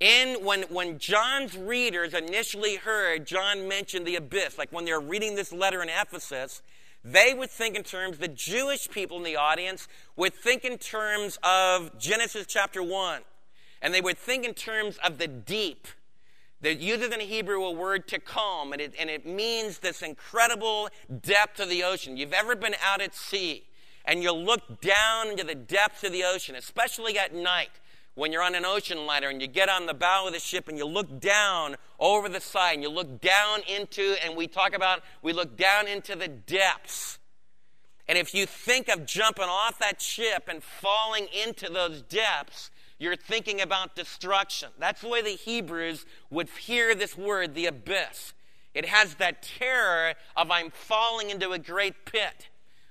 in 0.00 0.42
when, 0.42 0.62
when 0.62 0.98
John's 0.98 1.56
readers 1.56 2.14
initially 2.14 2.76
heard 2.76 3.26
John 3.26 3.68
mention 3.68 4.04
the 4.04 4.16
abyss, 4.16 4.56
like 4.56 4.72
when 4.72 4.86
they're 4.86 5.00
reading 5.00 5.36
this 5.36 5.52
letter 5.52 5.82
in 5.82 5.90
Ephesus, 5.90 6.62
they 7.04 7.34
would 7.34 7.50
think 7.50 7.76
in 7.76 7.82
terms, 7.82 8.18
the 8.18 8.28
Jewish 8.28 8.88
people 8.90 9.18
in 9.18 9.22
the 9.22 9.36
audience 9.36 9.88
would 10.16 10.34
think 10.34 10.64
in 10.64 10.78
terms 10.78 11.38
of 11.42 11.98
Genesis 11.98 12.46
chapter 12.46 12.82
1. 12.82 13.22
And 13.82 13.94
they 13.94 14.00
would 14.00 14.18
think 14.18 14.44
in 14.44 14.54
terms 14.54 14.98
of 15.04 15.18
the 15.18 15.28
deep. 15.28 15.86
They 16.60 16.72
uses 16.72 17.08
in 17.08 17.20
Hebrew 17.20 17.64
a 17.64 17.72
word 17.72 18.06
tehom, 18.06 18.72
and 18.72 18.82
it, 18.82 18.94
and 18.98 19.08
it 19.08 19.24
means 19.24 19.78
this 19.78 20.02
incredible 20.02 20.90
depth 21.22 21.58
of 21.58 21.70
the 21.70 21.82
ocean. 21.82 22.18
You've 22.18 22.34
ever 22.34 22.54
been 22.54 22.74
out 22.84 23.00
at 23.00 23.14
sea 23.14 23.64
and 24.04 24.22
you 24.22 24.32
look 24.32 24.80
down 24.80 25.28
into 25.28 25.44
the 25.44 25.54
depths 25.54 26.04
of 26.04 26.12
the 26.12 26.24
ocean, 26.24 26.54
especially 26.54 27.18
at 27.18 27.34
night 27.34 27.70
when 28.14 28.32
you're 28.32 28.42
on 28.42 28.54
an 28.54 28.64
ocean 28.64 29.06
liner 29.06 29.28
and 29.28 29.40
you 29.40 29.48
get 29.48 29.68
on 29.68 29.86
the 29.86 29.94
bow 29.94 30.26
of 30.26 30.32
the 30.32 30.38
ship 30.38 30.68
and 30.68 30.76
you 30.76 30.84
look 30.84 31.20
down 31.20 31.76
over 31.98 32.28
the 32.28 32.40
side 32.40 32.74
and 32.74 32.82
you 32.82 32.90
look 32.90 33.20
down 33.20 33.60
into, 33.66 34.16
and 34.24 34.36
we 34.36 34.46
talk 34.46 34.74
about, 34.74 35.00
we 35.22 35.32
look 35.32 35.56
down 35.56 35.88
into 35.88 36.14
the 36.14 36.28
depths. 36.28 37.18
And 38.06 38.18
if 38.18 38.34
you 38.34 38.44
think 38.44 38.88
of 38.88 39.06
jumping 39.06 39.44
off 39.44 39.78
that 39.78 40.02
ship 40.02 40.48
and 40.48 40.62
falling 40.62 41.28
into 41.46 41.72
those 41.72 42.02
depths, 42.02 42.70
you're 42.98 43.16
thinking 43.16 43.62
about 43.62 43.96
destruction. 43.96 44.68
That's 44.78 45.00
the 45.00 45.08
way 45.08 45.22
the 45.22 45.30
Hebrews 45.30 46.04
would 46.28 46.50
hear 46.50 46.94
this 46.94 47.16
word, 47.16 47.54
the 47.54 47.66
abyss. 47.66 48.34
It 48.74 48.84
has 48.84 49.14
that 49.14 49.42
terror 49.42 50.14
of 50.36 50.50
I'm 50.50 50.70
falling 50.70 51.30
into 51.30 51.52
a 51.52 51.58
great 51.58 52.04
pit. 52.04 52.49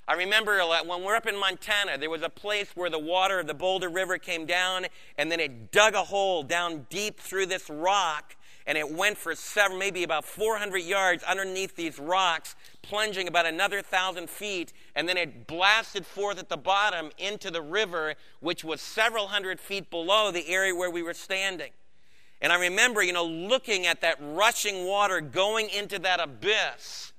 I 0.09 0.15
remember 0.15 0.59
when 0.87 1.01
we 1.01 1.05
were 1.05 1.15
up 1.15 1.27
in 1.27 1.39
Montana, 1.39 1.95
there 1.99 2.09
was 2.09 2.23
a 2.23 2.29
place 2.29 2.71
where 2.73 2.89
the 2.89 2.97
water 2.97 3.39
of 3.41 3.45
the 3.45 3.53
Boulder 3.53 3.89
River 3.89 4.17
came 4.17 4.47
down, 4.47 4.87
and 5.19 5.31
then 5.31 5.39
it 5.39 5.71
dug 5.71 5.93
a 5.93 6.03
hole 6.03 6.41
down 6.41 6.87
deep 6.89 7.19
through 7.19 7.45
this 7.45 7.69
rock, 7.69 8.35
and 8.65 8.75
it 8.75 8.91
went 8.91 9.19
for 9.19 9.35
several, 9.35 9.77
maybe 9.77 10.01
about 10.01 10.25
400 10.25 10.79
yards 10.79 11.23
underneath 11.25 11.75
these 11.75 11.99
rocks, 11.99 12.55
plunging 12.81 13.27
about 13.27 13.45
another 13.45 13.83
thousand 13.83 14.31
feet, 14.31 14.73
and 14.95 15.07
then 15.07 15.15
it 15.15 15.45
blasted 15.45 16.07
forth 16.07 16.39
at 16.39 16.49
the 16.49 16.57
bottom 16.57 17.11
into 17.19 17.51
the 17.51 17.61
river, 17.61 18.15
which 18.39 18.63
was 18.63 18.81
several 18.81 19.27
hundred 19.27 19.59
feet 19.59 19.91
below 19.91 20.31
the 20.31 20.49
area 20.49 20.73
where 20.73 20.89
we 20.89 21.03
were 21.03 21.13
standing. 21.13 21.69
And 22.41 22.51
I 22.51 22.59
remember, 22.59 23.03
you 23.03 23.13
know, 23.13 23.25
looking 23.25 23.85
at 23.85 24.01
that 24.01 24.17
rushing 24.19 24.87
water 24.87 25.21
going 25.21 25.69
into 25.69 25.99
that 25.99 26.19
abyss 26.19 27.13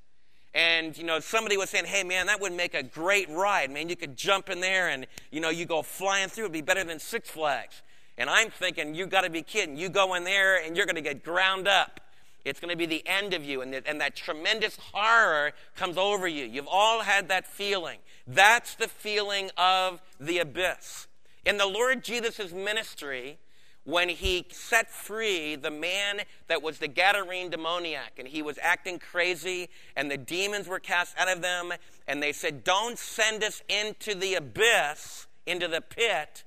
and, 0.54 0.96
you 0.98 1.04
know, 1.04 1.20
somebody 1.20 1.56
was 1.56 1.70
saying, 1.70 1.84
hey, 1.84 2.02
man, 2.02 2.26
that 2.26 2.40
would 2.40 2.52
make 2.52 2.74
a 2.74 2.82
great 2.82 3.28
ride. 3.30 3.70
Man, 3.70 3.88
you 3.88 3.96
could 3.96 4.16
jump 4.16 4.50
in 4.50 4.60
there 4.60 4.88
and, 4.88 5.06
you 5.30 5.40
know, 5.40 5.50
you 5.50 5.64
go 5.64 5.82
flying 5.82 6.28
through. 6.28 6.44
It'd 6.44 6.52
be 6.52 6.60
better 6.60 6.82
than 6.82 6.98
Six 6.98 7.30
Flags. 7.30 7.82
And 8.18 8.28
I'm 8.28 8.50
thinking, 8.50 8.94
you 8.94 9.06
got 9.06 9.22
to 9.22 9.30
be 9.30 9.42
kidding. 9.42 9.76
You 9.76 9.88
go 9.88 10.14
in 10.14 10.24
there 10.24 10.62
and 10.62 10.76
you're 10.76 10.86
going 10.86 10.96
to 10.96 11.02
get 11.02 11.22
ground 11.24 11.68
up. 11.68 12.00
It's 12.44 12.58
going 12.58 12.70
to 12.70 12.76
be 12.76 12.86
the 12.86 13.06
end 13.06 13.32
of 13.32 13.44
you. 13.44 13.60
And, 13.60 13.72
the, 13.72 13.86
and 13.88 14.00
that 14.00 14.16
tremendous 14.16 14.76
horror 14.92 15.52
comes 15.76 15.96
over 15.96 16.26
you. 16.26 16.44
You've 16.44 16.68
all 16.68 17.02
had 17.02 17.28
that 17.28 17.46
feeling. 17.46 17.98
That's 18.26 18.74
the 18.74 18.88
feeling 18.88 19.50
of 19.56 20.02
the 20.18 20.38
abyss. 20.38 21.06
In 21.44 21.58
the 21.58 21.66
Lord 21.66 22.02
Jesus' 22.02 22.52
ministry, 22.52 23.38
when 23.84 24.08
he 24.08 24.46
set 24.50 24.90
free 24.90 25.56
the 25.56 25.70
man 25.70 26.20
that 26.48 26.62
was 26.62 26.78
the 26.78 26.88
Gadarene 26.88 27.50
demoniac, 27.50 28.18
and 28.18 28.28
he 28.28 28.42
was 28.42 28.58
acting 28.62 28.98
crazy, 28.98 29.68
and 29.96 30.10
the 30.10 30.18
demons 30.18 30.68
were 30.68 30.78
cast 30.78 31.16
out 31.18 31.28
of 31.28 31.42
them, 31.42 31.72
and 32.06 32.22
they 32.22 32.32
said, 32.32 32.62
Don't 32.62 32.98
send 32.98 33.42
us 33.42 33.62
into 33.68 34.14
the 34.14 34.34
abyss, 34.34 35.26
into 35.46 35.66
the 35.66 35.80
pit. 35.80 36.44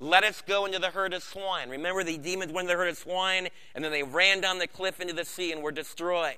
let 0.00 0.24
us 0.24 0.42
go 0.46 0.66
into 0.66 0.78
the 0.78 0.90
herd 0.90 1.14
of 1.14 1.22
swine. 1.22 1.70
Remember, 1.70 2.04
the 2.04 2.18
demons 2.18 2.52
went 2.52 2.66
into 2.66 2.74
the 2.74 2.78
herd 2.78 2.90
of 2.90 2.98
swine, 2.98 3.48
and 3.74 3.82
then 3.82 3.90
they 3.90 4.02
ran 4.02 4.40
down 4.40 4.58
the 4.58 4.66
cliff 4.66 5.00
into 5.00 5.14
the 5.14 5.24
sea 5.24 5.52
and 5.52 5.62
were 5.62 5.72
destroyed. 5.72 6.36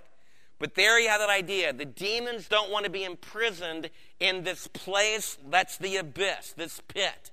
But 0.58 0.74
there 0.74 0.98
you 0.98 1.08
have 1.08 1.20
that 1.20 1.30
idea. 1.30 1.72
The 1.72 1.84
demons 1.84 2.48
don't 2.48 2.70
want 2.70 2.84
to 2.84 2.90
be 2.90 3.04
imprisoned 3.04 3.90
in 4.20 4.44
this 4.44 4.68
place 4.68 5.36
that's 5.50 5.76
the 5.76 5.96
abyss, 5.96 6.54
this 6.56 6.80
pit. 6.88 7.30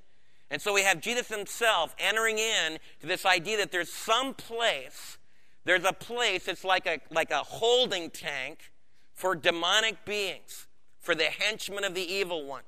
And 0.54 0.62
so 0.62 0.72
we 0.72 0.84
have 0.84 1.02
Jesus 1.02 1.30
himself 1.30 1.96
entering 1.98 2.38
in 2.38 2.78
to 3.02 3.08
this 3.08 3.26
idea 3.26 3.58
that 3.58 3.72
there's 3.72 3.92
some 3.92 4.36
place, 4.36 5.18
there's 5.66 5.84
a 5.84 5.94
place 5.94 6.46
that's 6.46 6.64
like 6.64 6.86
a, 6.86 7.00
like 7.10 7.32
a 7.32 7.40
holding 7.40 8.12
tank 8.12 8.72
for 9.16 9.34
demonic 9.34 10.06
beings, 10.06 10.68
for 11.00 11.16
the 11.16 11.24
henchmen 11.24 11.84
of 11.84 11.96
the 11.96 12.04
evil 12.04 12.46
one. 12.46 12.62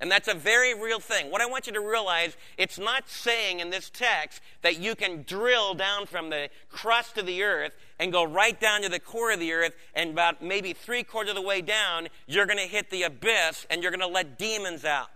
And 0.00 0.10
that's 0.10 0.26
a 0.26 0.34
very 0.34 0.74
real 0.74 0.98
thing. 0.98 1.30
What 1.30 1.40
I 1.40 1.46
want 1.46 1.68
you 1.68 1.72
to 1.74 1.80
realize, 1.80 2.36
it's 2.56 2.76
not 2.76 3.08
saying 3.08 3.60
in 3.60 3.70
this 3.70 3.88
text 3.88 4.40
that 4.62 4.80
you 4.80 4.96
can 4.96 5.22
drill 5.22 5.74
down 5.74 6.06
from 6.06 6.30
the 6.30 6.50
crust 6.68 7.18
of 7.18 7.26
the 7.26 7.44
earth 7.44 7.72
and 8.00 8.10
go 8.10 8.24
right 8.24 8.60
down 8.60 8.82
to 8.82 8.88
the 8.88 8.98
core 8.98 9.30
of 9.30 9.38
the 9.38 9.52
earth, 9.52 9.76
and 9.94 10.10
about 10.10 10.42
maybe 10.42 10.72
three 10.72 11.04
quarters 11.04 11.30
of 11.30 11.36
the 11.36 11.42
way 11.42 11.60
down, 11.60 12.08
you're 12.26 12.46
going 12.46 12.58
to 12.58 12.64
hit 12.64 12.90
the 12.90 13.04
abyss 13.04 13.64
and 13.70 13.80
you're 13.80 13.92
going 13.92 14.00
to 14.00 14.08
let 14.08 14.38
demons 14.38 14.84
out. 14.84 15.10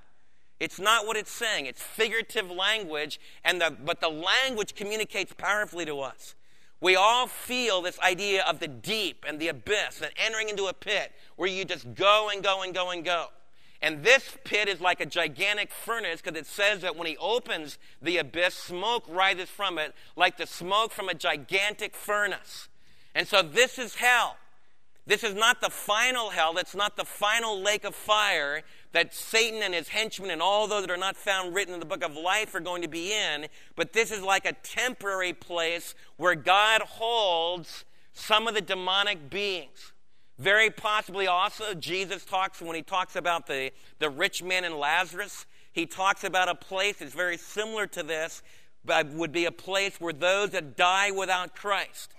It's 0.61 0.79
not 0.79 1.07
what 1.07 1.17
it's 1.17 1.31
saying. 1.31 1.67
It's 1.67 1.83
figurative 1.83 2.51
language, 2.51 3.19
and 3.45 3.61
the, 3.61 3.77
but 3.85 4.01
the 4.01 4.09
language 4.09 4.75
communicates 4.75 5.33
powerfully 5.33 5.85
to 5.87 6.01
us. 6.01 6.35
We 6.81 6.97
all 6.97 7.29
feel 7.29 7.81
this 7.81 7.99
idea 8.01 8.43
of 8.43 8.59
the 8.59 8.67
deep 8.67 9.25
and 9.27 9.39
the 9.39 9.49
abyss 9.49 10.01
and 10.03 10.11
entering 10.17 10.49
into 10.49 10.67
a 10.67 10.73
pit 10.73 11.13
where 11.37 11.49
you 11.49 11.65
just 11.65 11.95
go 11.95 12.29
and 12.33 12.43
go 12.43 12.63
and 12.63 12.75
go 12.75 12.91
and 12.91 13.05
go. 13.05 13.27
And 13.81 14.05
this 14.05 14.37
pit 14.45 14.69
is 14.69 14.81
like 14.81 15.01
a 15.01 15.07
gigantic 15.07 15.73
furnace 15.73 16.21
because 16.23 16.39
it 16.39 16.47
says 16.47 16.83
that 16.83 16.97
when 16.97 17.09
he 17.09 17.17
opens 17.19 17.79
the 18.01 18.19
abyss, 18.19 18.55
smoke 18.55 19.05
rises 19.09 19.49
from 19.49 19.79
it 19.79 19.95
like 20.17 20.37
the 20.37 20.47
smoke 20.47 20.93
from 20.93 21.09
a 21.09 21.15
gigantic 21.15 21.95
furnace. 21.95 22.69
And 23.15 23.27
so 23.27 23.43
this 23.43 23.79
is 23.79 23.97
hell. 23.97 24.37
This 25.05 25.25
is 25.25 25.35
not 25.35 25.61
the 25.61 25.71
final 25.71 26.31
hell. 26.31 26.53
That's 26.53 26.77
not 26.77 26.97
the 26.97 27.05
final 27.05 27.61
lake 27.61 27.85
of 27.85 27.95
fire 27.95 28.63
that 28.93 29.15
Satan 29.15 29.63
and 29.63 29.75
his 29.75 29.89
henchmen 29.89 30.31
and 30.31 30.43
all 30.43 30.67
those 30.67 30.83
that 30.83 30.91
are 30.91 30.97
not 30.97 31.17
found 31.17 31.55
written 31.55 31.75
in 31.75 31.81
the 31.81 31.87
book 31.87 32.05
of 32.05 32.15
life 32.15 32.55
are 32.55 32.61
going 32.61 32.83
to 32.83 32.89
be 32.89 33.13
in. 33.13 33.47
But 33.75 33.93
this 33.93 34.11
is 34.11 34.23
like 34.23 34.45
a 34.45 34.53
temporary 34.53 35.33
place 35.33 35.95
where 36.17 36.35
God 36.35 36.83
holds 36.83 37.85
some 38.13 38.47
of 38.47 38.55
the 38.55 38.61
demonic 38.61 39.31
beings. 39.31 39.93
Very 40.39 40.71
possibly 40.71 41.27
also, 41.27 41.75
Jesus 41.75 42.25
talks, 42.25 42.61
when 42.61 42.77
he 42.77 42.83
talks 42.83 43.17
about 43.17 43.47
the, 43.47 43.71
the 43.99 44.11
rich 44.11 44.43
man 44.43 44.65
and 44.65 44.75
Lazarus, 44.75 45.47
he 45.73 45.87
talks 45.87 46.25
about 46.25 46.49
a 46.49 46.55
place 46.55 46.97
that's 46.99 47.15
very 47.15 47.39
similar 47.39 47.87
to 47.89 48.03
this, 48.03 48.43
but 48.85 49.07
would 49.09 49.33
be 49.33 49.47
a 49.47 49.53
place 49.53 50.01
where 50.01 50.13
those 50.13 50.51
that 50.51 50.77
die 50.77 51.11
without 51.11 51.55
Christ. 51.55 52.13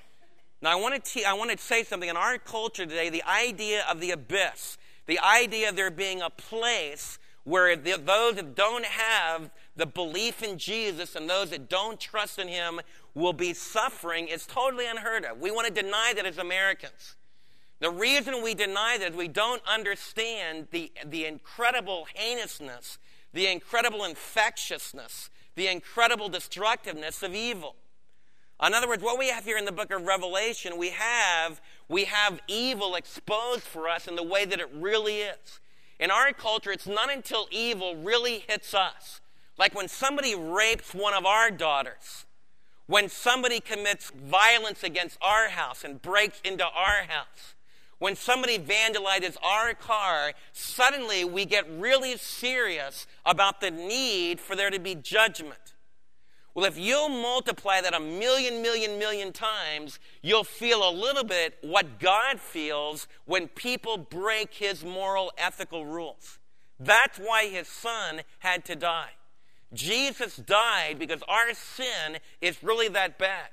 Now, 0.61 0.71
I 0.71 0.75
want, 0.75 0.95
to 0.95 1.11
te- 1.11 1.25
I 1.25 1.33
want 1.33 1.51
to 1.51 1.57
say 1.57 1.83
something. 1.83 2.09
In 2.09 2.15
our 2.15 2.37
culture 2.37 2.85
today, 2.85 3.09
the 3.09 3.23
idea 3.23 3.83
of 3.89 3.99
the 3.99 4.11
abyss, 4.11 4.77
the 5.05 5.19
idea 5.19 5.69
of 5.69 5.75
there 5.75 5.91
being 5.91 6.21
a 6.21 6.29
place 6.29 7.19
where 7.43 7.75
the, 7.75 7.97
those 7.97 8.35
that 8.35 8.55
don't 8.55 8.85
have 8.85 9.49
the 9.75 9.85
belief 9.85 10.41
in 10.41 10.57
Jesus 10.57 11.15
and 11.15 11.29
those 11.29 11.49
that 11.49 11.69
don't 11.69 11.99
trust 11.99 12.39
in 12.39 12.47
Him 12.47 12.79
will 13.13 13.33
be 13.33 13.53
suffering 13.53 14.27
is 14.27 14.45
totally 14.45 14.87
unheard 14.87 15.25
of. 15.25 15.39
We 15.39 15.51
want 15.51 15.67
to 15.67 15.81
deny 15.81 16.13
that 16.15 16.25
as 16.25 16.37
Americans. 16.37 17.15
The 17.79 17.91
reason 17.91 18.41
we 18.41 18.53
deny 18.53 18.97
that 18.97 19.11
is 19.11 19.17
we 19.17 19.27
don't 19.27 19.61
understand 19.67 20.67
the, 20.71 20.91
the 21.05 21.25
incredible 21.25 22.07
heinousness, 22.15 22.97
the 23.33 23.47
incredible 23.47 24.05
infectiousness, 24.05 25.29
the 25.55 25.67
incredible 25.67 26.29
destructiveness 26.29 27.21
of 27.23 27.35
evil. 27.35 27.75
In 28.61 28.73
other 28.73 28.87
words, 28.87 29.03
what 29.03 29.19
we 29.19 29.29
have 29.29 29.45
here 29.45 29.57
in 29.57 29.65
the 29.65 29.71
book 29.71 29.91
of 29.91 30.03
Revelation, 30.03 30.77
we 30.77 30.89
have, 30.91 31.61
we 31.89 32.05
have 32.05 32.39
evil 32.47 32.95
exposed 32.95 33.63
for 33.63 33.89
us 33.89 34.07
in 34.07 34.15
the 34.15 34.23
way 34.23 34.45
that 34.45 34.59
it 34.59 34.69
really 34.73 35.19
is. 35.19 35.59
In 35.99 36.11
our 36.11 36.31
culture, 36.33 36.71
it's 36.71 36.87
not 36.87 37.11
until 37.11 37.47
evil 37.51 37.95
really 37.95 38.45
hits 38.47 38.73
us. 38.73 39.21
Like 39.57 39.75
when 39.75 39.87
somebody 39.87 40.35
rapes 40.35 40.93
one 40.93 41.13
of 41.13 41.25
our 41.25 41.51
daughters, 41.51 42.25
when 42.87 43.09
somebody 43.09 43.59
commits 43.59 44.11
violence 44.11 44.83
against 44.83 45.17
our 45.21 45.49
house 45.49 45.83
and 45.83 46.01
breaks 46.01 46.41
into 46.43 46.63
our 46.65 47.03
house, 47.07 47.55
when 47.99 48.15
somebody 48.15 48.57
vandalizes 48.57 49.37
our 49.43 49.73
car, 49.73 50.33
suddenly 50.51 51.23
we 51.23 51.45
get 51.45 51.65
really 51.69 52.17
serious 52.17 53.07
about 53.25 53.61
the 53.61 53.71
need 53.71 54.39
for 54.39 54.55
there 54.55 54.69
to 54.69 54.79
be 54.79 54.95
judgment. 54.95 55.72
Well, 56.55 56.65
if 56.65 56.77
you 56.77 57.09
multiply 57.09 57.81
that 57.81 57.95
a 57.95 57.99
million, 57.99 58.61
million, 58.61 58.99
million 58.99 59.33
times, 59.33 59.99
you'll 60.21 60.43
feel 60.43 60.87
a 60.87 60.91
little 60.91 61.23
bit 61.23 61.57
what 61.61 61.99
God 61.99 62.39
feels 62.39 63.07
when 63.25 63.47
people 63.47 63.97
break 63.97 64.53
his 64.53 64.85
moral, 64.85 65.31
ethical 65.37 65.85
rules. 65.85 66.37
That's 66.79 67.17
why 67.17 67.47
his 67.47 67.67
son 67.67 68.21
had 68.39 68.65
to 68.65 68.75
die. 68.75 69.11
Jesus 69.73 70.35
died 70.35 70.99
because 70.99 71.23
our 71.27 71.53
sin 71.55 72.19
is 72.39 72.61
really 72.61 72.87
that 72.89 73.17
bad. 73.17 73.49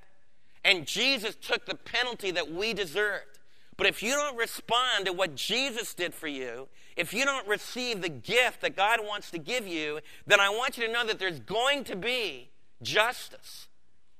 And 0.62 0.86
Jesus 0.86 1.36
took 1.36 1.64
the 1.64 1.76
penalty 1.76 2.30
that 2.32 2.52
we 2.52 2.74
deserved. 2.74 3.38
But 3.78 3.86
if 3.86 4.02
you 4.02 4.12
don't 4.12 4.36
respond 4.36 5.06
to 5.06 5.14
what 5.14 5.34
Jesus 5.34 5.94
did 5.94 6.12
for 6.12 6.28
you, 6.28 6.68
if 6.96 7.14
you 7.14 7.24
don't 7.24 7.48
receive 7.48 8.02
the 8.02 8.10
gift 8.10 8.60
that 8.60 8.76
God 8.76 9.00
wants 9.02 9.30
to 9.30 9.38
give 9.38 9.66
you, 9.66 10.00
then 10.26 10.38
I 10.38 10.50
want 10.50 10.76
you 10.76 10.86
to 10.86 10.92
know 10.92 11.06
that 11.06 11.18
there's 11.18 11.40
going 11.40 11.84
to 11.84 11.96
be 11.96 12.49
justice. 12.82 13.68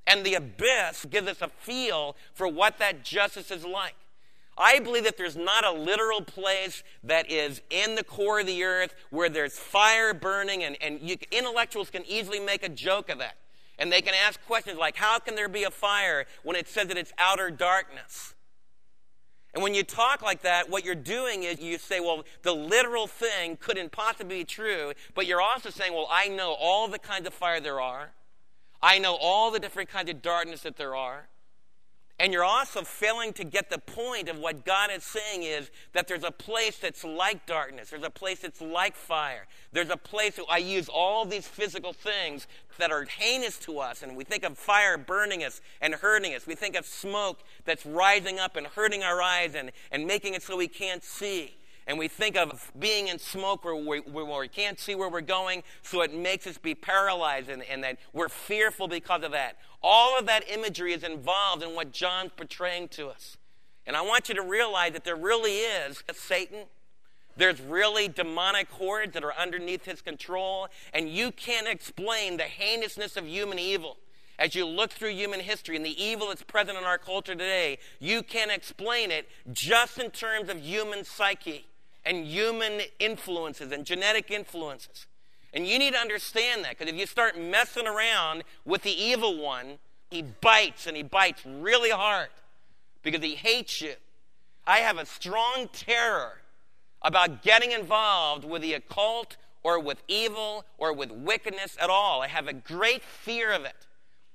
And 0.06 0.24
the 0.24 0.34
abyss 0.34 1.06
gives 1.08 1.28
us 1.28 1.42
a 1.42 1.48
feel 1.48 2.16
for 2.34 2.48
what 2.48 2.78
that 2.78 3.04
justice 3.04 3.50
is 3.50 3.64
like. 3.64 3.94
I 4.58 4.78
believe 4.78 5.04
that 5.04 5.16
there's 5.16 5.36
not 5.36 5.64
a 5.64 5.72
literal 5.72 6.20
place 6.20 6.82
that 7.04 7.30
is 7.30 7.62
in 7.70 7.94
the 7.94 8.04
core 8.04 8.40
of 8.40 8.46
the 8.46 8.64
earth 8.64 8.94
where 9.10 9.28
there's 9.30 9.58
fire 9.58 10.12
burning, 10.12 10.62
and, 10.62 10.76
and 10.82 11.00
you, 11.00 11.16
intellectuals 11.30 11.90
can 11.90 12.04
easily 12.06 12.40
make 12.40 12.62
a 12.62 12.68
joke 12.68 13.08
of 13.08 13.18
that. 13.18 13.36
And 13.78 13.90
they 13.90 14.02
can 14.02 14.12
ask 14.14 14.44
questions 14.44 14.78
like, 14.78 14.96
How 14.96 15.18
can 15.18 15.34
there 15.34 15.48
be 15.48 15.62
a 15.62 15.70
fire 15.70 16.26
when 16.42 16.56
it 16.56 16.68
says 16.68 16.88
that 16.88 16.98
it's 16.98 17.12
outer 17.18 17.50
darkness? 17.50 18.34
And 19.54 19.62
when 19.62 19.74
you 19.74 19.82
talk 19.82 20.22
like 20.22 20.42
that, 20.42 20.70
what 20.70 20.84
you're 20.84 20.94
doing 20.94 21.42
is 21.42 21.60
you 21.60 21.76
say, 21.78 21.98
well, 21.98 22.24
the 22.42 22.54
literal 22.54 23.08
thing 23.08 23.56
couldn't 23.56 23.90
possibly 23.90 24.38
be 24.38 24.44
true, 24.44 24.92
but 25.14 25.26
you're 25.26 25.42
also 25.42 25.70
saying, 25.70 25.92
well, 25.92 26.06
I 26.08 26.28
know 26.28 26.54
all 26.58 26.86
the 26.86 27.00
kinds 27.00 27.26
of 27.26 27.34
fire 27.34 27.60
there 27.60 27.80
are. 27.80 28.10
I 28.82 28.98
know 28.98 29.16
all 29.20 29.50
the 29.50 29.58
different 29.58 29.90
kinds 29.90 30.10
of 30.10 30.22
darkness 30.22 30.62
that 30.62 30.76
there 30.76 30.96
are. 30.96 31.28
And 32.20 32.34
you're 32.34 32.44
also 32.44 32.82
failing 32.82 33.32
to 33.34 33.44
get 33.44 33.70
the 33.70 33.78
point 33.78 34.28
of 34.28 34.38
what 34.38 34.66
God 34.66 34.90
is 34.94 35.04
saying 35.04 35.42
is 35.42 35.70
that 35.94 36.06
there's 36.06 36.22
a 36.22 36.30
place 36.30 36.76
that's 36.76 37.02
like 37.02 37.46
darkness. 37.46 37.88
There's 37.88 38.02
a 38.02 38.10
place 38.10 38.40
that's 38.40 38.60
like 38.60 38.94
fire. 38.94 39.46
There's 39.72 39.88
a 39.88 39.96
place 39.96 40.38
I 40.50 40.58
use 40.58 40.90
all 40.90 41.24
these 41.24 41.48
physical 41.48 41.94
things 41.94 42.46
that 42.76 42.90
are 42.90 43.04
heinous 43.04 43.56
to 43.60 43.78
us. 43.78 44.02
And 44.02 44.18
we 44.18 44.24
think 44.24 44.44
of 44.44 44.58
fire 44.58 44.98
burning 44.98 45.42
us 45.42 45.62
and 45.80 45.94
hurting 45.94 46.34
us. 46.34 46.46
We 46.46 46.54
think 46.54 46.76
of 46.76 46.84
smoke 46.84 47.40
that's 47.64 47.86
rising 47.86 48.38
up 48.38 48.54
and 48.54 48.66
hurting 48.66 49.02
our 49.02 49.22
eyes 49.22 49.54
and, 49.54 49.72
and 49.90 50.06
making 50.06 50.34
it 50.34 50.42
so 50.42 50.58
we 50.58 50.68
can't 50.68 51.02
see 51.02 51.56
and 51.86 51.98
we 51.98 52.08
think 52.08 52.36
of 52.36 52.70
being 52.78 53.08
in 53.08 53.18
smoke 53.18 53.64
where 53.64 53.74
we, 53.74 54.00
where 54.00 54.24
we, 54.24 54.48
can't 54.48 54.78
see 54.78 54.94
where 54.94 55.08
we're 55.08 55.20
going, 55.20 55.62
so 55.82 56.02
it 56.02 56.14
makes 56.14 56.46
us 56.46 56.58
be 56.58 56.74
paralyzed 56.74 57.48
and, 57.48 57.62
and 57.64 57.82
that 57.84 57.98
we're 58.12 58.28
fearful 58.28 58.88
because 58.88 59.22
of 59.22 59.32
that. 59.32 59.56
All 59.82 60.18
of 60.18 60.26
that 60.26 60.48
imagery 60.50 60.92
is 60.92 61.02
involved 61.02 61.62
in 61.62 61.74
what 61.74 61.92
John's 61.92 62.32
portraying 62.36 62.88
to 62.88 63.08
us. 63.08 63.36
And 63.86 63.96
I 63.96 64.02
want 64.02 64.28
you 64.28 64.34
to 64.34 64.42
realize 64.42 64.92
that 64.92 65.04
there 65.04 65.16
really 65.16 65.58
is 65.58 66.04
a 66.08 66.14
Satan. 66.14 66.66
There's 67.36 67.60
really 67.60 68.08
demonic 68.08 68.68
hordes 68.70 69.14
that 69.14 69.24
are 69.24 69.34
underneath 69.34 69.84
his 69.86 70.02
control, 70.02 70.68
and 70.92 71.08
you 71.08 71.32
can't 71.32 71.66
explain 71.66 72.36
the 72.36 72.44
heinousness 72.44 73.16
of 73.16 73.26
human 73.26 73.58
evil 73.58 73.96
as 74.40 74.54
you 74.54 74.66
look 74.66 74.90
through 74.90 75.10
human 75.10 75.40
history 75.40 75.76
and 75.76 75.84
the 75.84 76.02
evil 76.02 76.28
that's 76.28 76.42
present 76.42 76.78
in 76.78 76.82
our 76.82 76.96
culture 76.96 77.34
today, 77.34 77.78
you 78.00 78.22
can't 78.22 78.50
explain 78.50 79.10
it 79.10 79.28
just 79.52 79.98
in 79.98 80.10
terms 80.10 80.48
of 80.48 80.58
human 80.58 81.04
psyche 81.04 81.66
and 82.04 82.26
human 82.26 82.80
influences 82.98 83.72
and 83.72 83.84
genetic 83.84 84.30
influences. 84.30 85.06
And 85.52 85.66
you 85.66 85.78
need 85.78 85.94
to 85.94 85.98
understand 85.98 86.64
that 86.64 86.78
because 86.78 86.92
if 86.92 86.98
you 86.98 87.06
start 87.06 87.38
messing 87.38 87.86
around 87.86 88.44
with 88.64 88.82
the 88.82 88.92
evil 88.92 89.38
one, 89.38 89.78
he 90.10 90.22
bites 90.22 90.86
and 90.86 90.96
he 90.96 91.02
bites 91.02 91.44
really 91.44 91.90
hard 91.90 92.28
because 93.02 93.22
he 93.22 93.34
hates 93.34 93.80
you. 93.80 93.94
I 94.66 94.78
have 94.78 94.98
a 94.98 95.06
strong 95.06 95.68
terror 95.72 96.38
about 97.02 97.42
getting 97.42 97.72
involved 97.72 98.44
with 98.44 98.62
the 98.62 98.74
occult 98.74 99.36
or 99.62 99.80
with 99.80 100.02
evil 100.06 100.64
or 100.78 100.92
with 100.92 101.10
wickedness 101.10 101.76
at 101.80 101.90
all. 101.90 102.22
I 102.22 102.28
have 102.28 102.46
a 102.46 102.52
great 102.52 103.02
fear 103.02 103.52
of 103.52 103.64
it. 103.64 103.86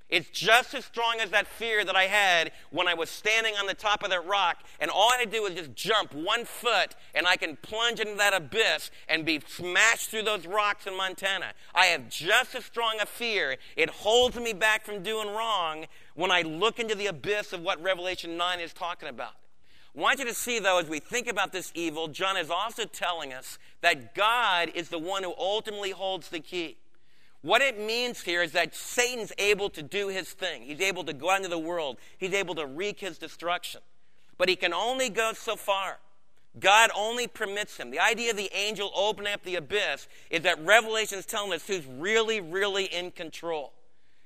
It's 0.08 0.28
just 0.30 0.72
as 0.74 0.84
strong 0.84 1.16
as 1.20 1.30
that 1.30 1.48
fear 1.48 1.84
that 1.84 1.96
I 1.96 2.04
had 2.04 2.52
when 2.70 2.86
I 2.86 2.94
was 2.94 3.10
standing 3.10 3.54
on 3.56 3.66
the 3.66 3.74
top 3.74 4.04
of 4.04 4.10
that 4.10 4.24
rock, 4.24 4.58
and 4.78 4.88
all 4.88 5.10
I 5.12 5.16
had 5.16 5.32
to 5.32 5.36
do 5.36 5.42
was 5.42 5.54
just 5.54 5.74
jump 5.74 6.14
one 6.14 6.44
foot, 6.44 6.94
and 7.12 7.26
I 7.26 7.36
can 7.36 7.56
plunge 7.56 7.98
into 7.98 8.14
that 8.14 8.32
abyss 8.32 8.92
and 9.08 9.24
be 9.24 9.40
smashed 9.44 10.10
through 10.10 10.22
those 10.22 10.46
rocks 10.46 10.86
in 10.86 10.96
Montana. 10.96 11.54
I 11.74 11.86
have 11.86 12.08
just 12.08 12.54
as 12.54 12.64
strong 12.64 12.98
a 13.00 13.06
fear. 13.06 13.56
It 13.76 13.90
holds 13.90 14.36
me 14.36 14.52
back 14.52 14.84
from 14.84 15.02
doing 15.02 15.28
wrong 15.28 15.86
when 16.14 16.30
I 16.30 16.42
look 16.42 16.78
into 16.78 16.94
the 16.94 17.06
abyss 17.06 17.52
of 17.52 17.62
what 17.62 17.82
Revelation 17.82 18.36
9 18.36 18.60
is 18.60 18.72
talking 18.72 19.08
about. 19.08 19.34
I 19.96 20.00
want 20.00 20.20
you 20.20 20.26
to 20.26 20.34
see, 20.34 20.60
though, 20.60 20.78
as 20.78 20.88
we 20.88 21.00
think 21.00 21.26
about 21.26 21.52
this 21.52 21.72
evil, 21.74 22.06
John 22.06 22.36
is 22.36 22.50
also 22.50 22.84
telling 22.84 23.32
us 23.32 23.58
that 23.80 24.14
God 24.14 24.70
is 24.74 24.88
the 24.88 24.98
one 24.98 25.24
who 25.24 25.34
ultimately 25.36 25.90
holds 25.90 26.28
the 26.28 26.38
key. 26.38 26.76
What 27.46 27.62
it 27.62 27.78
means 27.78 28.22
here 28.22 28.42
is 28.42 28.50
that 28.52 28.74
Satan's 28.74 29.32
able 29.38 29.70
to 29.70 29.80
do 29.80 30.08
his 30.08 30.30
thing. 30.30 30.62
He's 30.62 30.80
able 30.80 31.04
to 31.04 31.12
go 31.12 31.32
into 31.36 31.46
the 31.46 31.56
world. 31.56 31.96
He's 32.18 32.32
able 32.32 32.56
to 32.56 32.66
wreak 32.66 32.98
his 32.98 33.18
destruction. 33.18 33.82
But 34.36 34.48
he 34.48 34.56
can 34.56 34.74
only 34.74 35.10
go 35.10 35.32
so 35.32 35.54
far. 35.54 35.98
God 36.58 36.90
only 36.92 37.28
permits 37.28 37.76
him. 37.76 37.92
The 37.92 38.00
idea 38.00 38.32
of 38.32 38.36
the 38.36 38.50
angel 38.52 38.90
opening 38.96 39.32
up 39.32 39.44
the 39.44 39.54
abyss 39.54 40.08
is 40.28 40.40
that 40.40 40.58
Revelation 40.66 41.20
is 41.20 41.24
telling 41.24 41.52
us 41.52 41.64
who's 41.64 41.86
really, 41.86 42.40
really 42.40 42.86
in 42.86 43.12
control. 43.12 43.72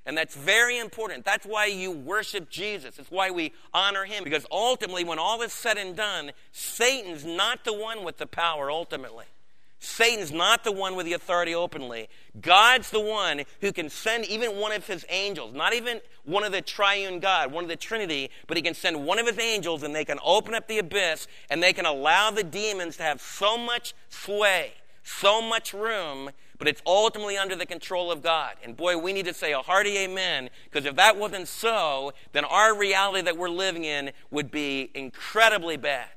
And 0.06 0.16
that's 0.16 0.34
very 0.34 0.78
important. 0.78 1.26
That's 1.26 1.44
why 1.44 1.66
you 1.66 1.90
worship 1.90 2.48
Jesus. 2.48 2.98
It's 2.98 3.10
why 3.10 3.30
we 3.30 3.52
honor 3.74 4.06
him. 4.06 4.24
Because 4.24 4.46
ultimately, 4.50 5.04
when 5.04 5.18
all 5.18 5.42
is 5.42 5.52
said 5.52 5.76
and 5.76 5.94
done, 5.94 6.30
Satan's 6.52 7.26
not 7.26 7.64
the 7.66 7.74
one 7.74 8.02
with 8.02 8.16
the 8.16 8.26
power 8.26 8.70
ultimately. 8.70 9.26
Satan's 9.82 10.30
not 10.30 10.62
the 10.62 10.72
one 10.72 10.94
with 10.94 11.06
the 11.06 11.14
authority 11.14 11.54
openly. 11.54 12.10
God's 12.38 12.90
the 12.90 13.00
one 13.00 13.44
who 13.62 13.72
can 13.72 13.88
send 13.88 14.26
even 14.26 14.56
one 14.56 14.72
of 14.72 14.86
his 14.86 15.06
angels, 15.08 15.54
not 15.54 15.72
even 15.72 16.02
one 16.24 16.44
of 16.44 16.52
the 16.52 16.60
triune 16.60 17.18
God, 17.18 17.50
one 17.50 17.64
of 17.64 17.70
the 17.70 17.76
Trinity, 17.76 18.30
but 18.46 18.58
he 18.58 18.62
can 18.62 18.74
send 18.74 19.06
one 19.06 19.18
of 19.18 19.26
his 19.26 19.38
angels 19.38 19.82
and 19.82 19.94
they 19.94 20.04
can 20.04 20.18
open 20.22 20.54
up 20.54 20.68
the 20.68 20.78
abyss 20.78 21.26
and 21.48 21.62
they 21.62 21.72
can 21.72 21.86
allow 21.86 22.30
the 22.30 22.44
demons 22.44 22.98
to 22.98 23.02
have 23.02 23.22
so 23.22 23.56
much 23.56 23.94
sway, 24.10 24.72
so 25.02 25.40
much 25.40 25.72
room, 25.72 26.28
but 26.58 26.68
it's 26.68 26.82
ultimately 26.86 27.38
under 27.38 27.56
the 27.56 27.64
control 27.64 28.12
of 28.12 28.22
God. 28.22 28.56
And 28.62 28.76
boy, 28.76 28.98
we 28.98 29.14
need 29.14 29.24
to 29.24 29.34
say 29.34 29.54
a 29.54 29.60
hearty 29.60 29.96
amen, 29.96 30.50
because 30.64 30.84
if 30.84 30.94
that 30.96 31.16
wasn't 31.16 31.48
so, 31.48 32.12
then 32.32 32.44
our 32.44 32.76
reality 32.76 33.22
that 33.22 33.38
we're 33.38 33.48
living 33.48 33.84
in 33.84 34.10
would 34.30 34.50
be 34.50 34.90
incredibly 34.92 35.78
bad. 35.78 36.10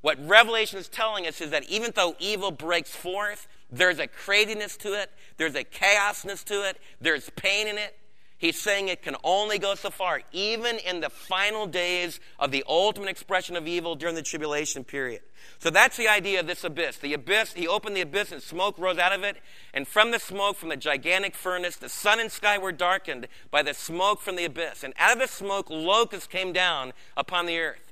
What 0.00 0.18
Revelation 0.26 0.78
is 0.78 0.88
telling 0.88 1.26
us 1.26 1.40
is 1.40 1.50
that 1.50 1.68
even 1.68 1.92
though 1.94 2.14
evil 2.18 2.50
breaks 2.50 2.94
forth, 2.94 3.46
there's 3.70 3.98
a 3.98 4.06
craziness 4.06 4.76
to 4.78 4.94
it, 4.94 5.10
there's 5.36 5.54
a 5.54 5.64
chaosness 5.64 6.44
to 6.46 6.68
it, 6.68 6.78
there's 7.00 7.30
pain 7.30 7.66
in 7.66 7.76
it. 7.78 7.96
He's 8.38 8.58
saying 8.58 8.88
it 8.88 9.02
can 9.02 9.16
only 9.22 9.58
go 9.58 9.74
so 9.74 9.90
far, 9.90 10.22
even 10.32 10.78
in 10.78 11.00
the 11.00 11.10
final 11.10 11.66
days 11.66 12.20
of 12.38 12.50
the 12.50 12.64
ultimate 12.66 13.10
expression 13.10 13.54
of 13.54 13.68
evil 13.68 13.94
during 13.94 14.14
the 14.14 14.22
tribulation 14.22 14.82
period. 14.82 15.20
So 15.58 15.68
that's 15.68 15.98
the 15.98 16.08
idea 16.08 16.40
of 16.40 16.46
this 16.46 16.64
abyss. 16.64 16.96
The 16.96 17.12
abyss, 17.12 17.52
he 17.52 17.68
opened 17.68 17.96
the 17.96 18.00
abyss 18.00 18.32
and 18.32 18.42
smoke 18.42 18.78
rose 18.78 18.96
out 18.96 19.12
of 19.12 19.22
it. 19.24 19.36
And 19.74 19.86
from 19.86 20.10
the 20.10 20.18
smoke 20.18 20.56
from 20.56 20.70
the 20.70 20.78
gigantic 20.78 21.34
furnace, 21.34 21.76
the 21.76 21.90
sun 21.90 22.18
and 22.18 22.32
sky 22.32 22.56
were 22.56 22.72
darkened 22.72 23.28
by 23.50 23.62
the 23.62 23.74
smoke 23.74 24.22
from 24.22 24.36
the 24.36 24.46
abyss. 24.46 24.84
And 24.84 24.94
out 24.96 25.12
of 25.12 25.18
the 25.18 25.28
smoke, 25.28 25.68
locusts 25.68 26.26
came 26.26 26.54
down 26.54 26.94
upon 27.18 27.44
the 27.44 27.58
earth. 27.58 27.89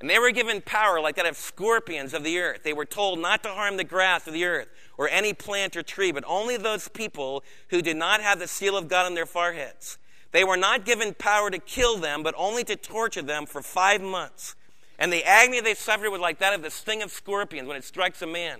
And 0.00 0.08
they 0.08 0.18
were 0.18 0.30
given 0.30 0.60
power 0.60 1.00
like 1.00 1.16
that 1.16 1.26
of 1.26 1.36
scorpions 1.36 2.14
of 2.14 2.22
the 2.22 2.38
earth. 2.38 2.62
They 2.62 2.72
were 2.72 2.84
told 2.84 3.18
not 3.18 3.42
to 3.42 3.48
harm 3.48 3.76
the 3.76 3.84
grass 3.84 4.26
of 4.26 4.32
the 4.32 4.44
earth 4.44 4.68
or 4.96 5.08
any 5.08 5.32
plant 5.32 5.76
or 5.76 5.82
tree, 5.82 6.12
but 6.12 6.24
only 6.26 6.56
those 6.56 6.86
people 6.88 7.42
who 7.70 7.82
did 7.82 7.96
not 7.96 8.20
have 8.20 8.38
the 8.38 8.46
seal 8.46 8.76
of 8.76 8.88
God 8.88 9.06
on 9.06 9.14
their 9.14 9.26
foreheads. 9.26 9.98
They 10.30 10.44
were 10.44 10.56
not 10.56 10.84
given 10.84 11.14
power 11.14 11.50
to 11.50 11.58
kill 11.58 11.96
them, 11.96 12.22
but 12.22 12.34
only 12.36 12.62
to 12.64 12.76
torture 12.76 13.22
them 13.22 13.46
for 13.46 13.60
five 13.60 14.00
months. 14.00 14.54
And 14.98 15.12
the 15.12 15.24
agony 15.24 15.60
they 15.60 15.74
suffered 15.74 16.10
was 16.10 16.20
like 16.20 16.38
that 16.38 16.54
of 16.54 16.62
the 16.62 16.70
sting 16.70 17.02
of 17.02 17.10
scorpions 17.10 17.66
when 17.66 17.76
it 17.76 17.84
strikes 17.84 18.22
a 18.22 18.26
man. 18.26 18.58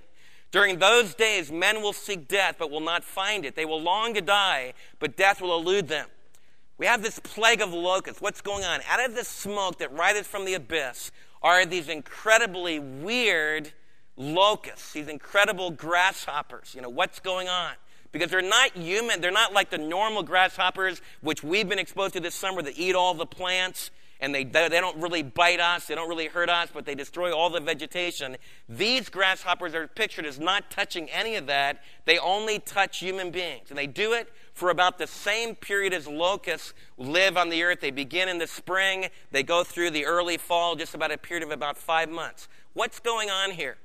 During 0.50 0.78
those 0.78 1.14
days, 1.14 1.52
men 1.52 1.82
will 1.82 1.92
seek 1.92 2.26
death, 2.26 2.56
but 2.58 2.70
will 2.70 2.80
not 2.80 3.04
find 3.04 3.44
it. 3.44 3.54
They 3.54 3.66
will 3.66 3.80
long 3.80 4.14
to 4.14 4.20
die, 4.20 4.72
but 4.98 5.16
death 5.16 5.40
will 5.40 5.54
elude 5.56 5.88
them. 5.88 6.08
We 6.78 6.86
have 6.86 7.02
this 7.02 7.18
plague 7.18 7.60
of 7.60 7.74
locusts. 7.74 8.22
What's 8.22 8.40
going 8.40 8.64
on? 8.64 8.80
Out 8.88 9.04
of 9.04 9.14
the 9.14 9.24
smoke 9.24 9.78
that 9.78 9.92
rises 9.92 10.26
from 10.26 10.44
the 10.44 10.54
abyss, 10.54 11.10
are 11.42 11.64
these 11.64 11.88
incredibly 11.88 12.78
weird 12.78 13.72
locusts, 14.16 14.92
these 14.92 15.08
incredible 15.08 15.70
grasshoppers. 15.70 16.74
You 16.74 16.82
know, 16.82 16.88
what's 16.88 17.20
going 17.20 17.48
on? 17.48 17.72
Because 18.10 18.30
they're 18.30 18.42
not 18.42 18.72
human, 18.72 19.20
they're 19.20 19.30
not 19.30 19.52
like 19.52 19.70
the 19.70 19.78
normal 19.78 20.22
grasshoppers 20.22 21.00
which 21.20 21.42
we've 21.44 21.68
been 21.68 21.78
exposed 21.78 22.14
to 22.14 22.20
this 22.20 22.34
summer 22.34 22.62
that 22.62 22.78
eat 22.78 22.94
all 22.94 23.14
the 23.14 23.26
plants 23.26 23.90
and 24.20 24.34
they, 24.34 24.42
they 24.42 24.68
don't 24.68 25.00
really 25.00 25.22
bite 25.22 25.60
us, 25.60 25.86
they 25.86 25.94
don't 25.94 26.08
really 26.08 26.26
hurt 26.26 26.48
us, 26.48 26.70
but 26.72 26.84
they 26.84 26.96
destroy 26.96 27.32
all 27.32 27.50
the 27.50 27.60
vegetation. 27.60 28.36
These 28.68 29.08
grasshoppers 29.10 29.74
are 29.74 29.86
pictured 29.86 30.26
as 30.26 30.40
not 30.40 30.70
touching 30.70 31.08
any 31.10 31.36
of 31.36 31.46
that. 31.46 31.82
They 32.04 32.18
only 32.18 32.58
touch 32.58 32.98
human 32.98 33.30
beings. 33.30 33.70
And 33.70 33.78
they 33.78 33.86
do 33.86 34.14
it 34.14 34.32
for 34.58 34.70
about 34.70 34.98
the 34.98 35.06
same 35.06 35.54
period 35.54 35.92
as 35.94 36.08
locusts 36.08 36.74
live 36.96 37.36
on 37.36 37.48
the 37.48 37.62
earth. 37.62 37.80
They 37.80 37.92
begin 37.92 38.28
in 38.28 38.38
the 38.38 38.48
spring, 38.48 39.06
they 39.30 39.44
go 39.44 39.62
through 39.62 39.90
the 39.90 40.04
early 40.04 40.36
fall, 40.36 40.74
just 40.74 40.94
about 40.94 41.12
a 41.12 41.16
period 41.16 41.44
of 41.44 41.52
about 41.52 41.78
five 41.78 42.08
months. 42.08 42.48
What's 42.74 42.98
going 42.98 43.30
on 43.30 43.52
here? 43.52 43.76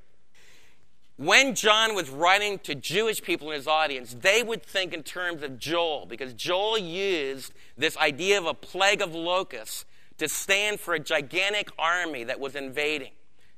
When 1.16 1.54
John 1.54 1.94
was 1.94 2.10
writing 2.10 2.58
to 2.60 2.74
Jewish 2.74 3.22
people 3.22 3.52
in 3.52 3.56
his 3.56 3.68
audience, 3.68 4.16
they 4.20 4.42
would 4.42 4.64
think 4.64 4.96
in 4.96 5.04
terms 5.04 5.44
of 5.44 5.60
Joel, 5.60 6.08
because 6.08 6.34
Joel 6.34 6.80
used 6.80 7.54
this 7.78 7.96
idea 7.98 8.40
of 8.40 8.48
a 8.48 8.56
plague 8.56 9.02
of 9.04 9.14
locusts 9.14 9.86
to 10.18 10.28
stand 10.28 10.80
for 10.80 10.96
a 10.96 11.00
gigantic 11.00 11.70
army 11.78 12.24
that 12.24 12.40
was 12.40 12.56
invading. 12.56 13.12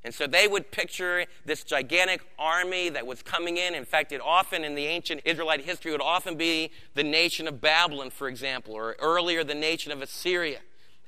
And 0.06 0.14
so 0.14 0.28
they 0.28 0.48
would 0.48 0.70
picture 0.70 1.26
this 1.46 1.64
gigantic 1.64 2.22
army 2.38 2.90
that 2.90 3.08
was 3.08 3.24
coming 3.24 3.58
in. 3.58 3.74
In 3.74 3.86
fact, 3.86 4.12
it 4.12 4.22
often 4.22 4.64
in 4.64 4.76
the 4.76 4.86
ancient 4.86 5.22
Israelite 5.26 5.66
history 5.66 5.92
would 5.92 6.00
often 6.00 6.38
be 6.38 6.70
the 6.94 7.04
nation 7.04 7.48
of 7.48 7.60
Babylon, 7.60 8.12
for 8.12 8.28
example, 8.28 8.76
or 8.76 8.96
earlier 9.00 9.44
the 9.44 9.56
nation 9.56 9.92
of 9.92 10.04
Assyria. 10.04 10.60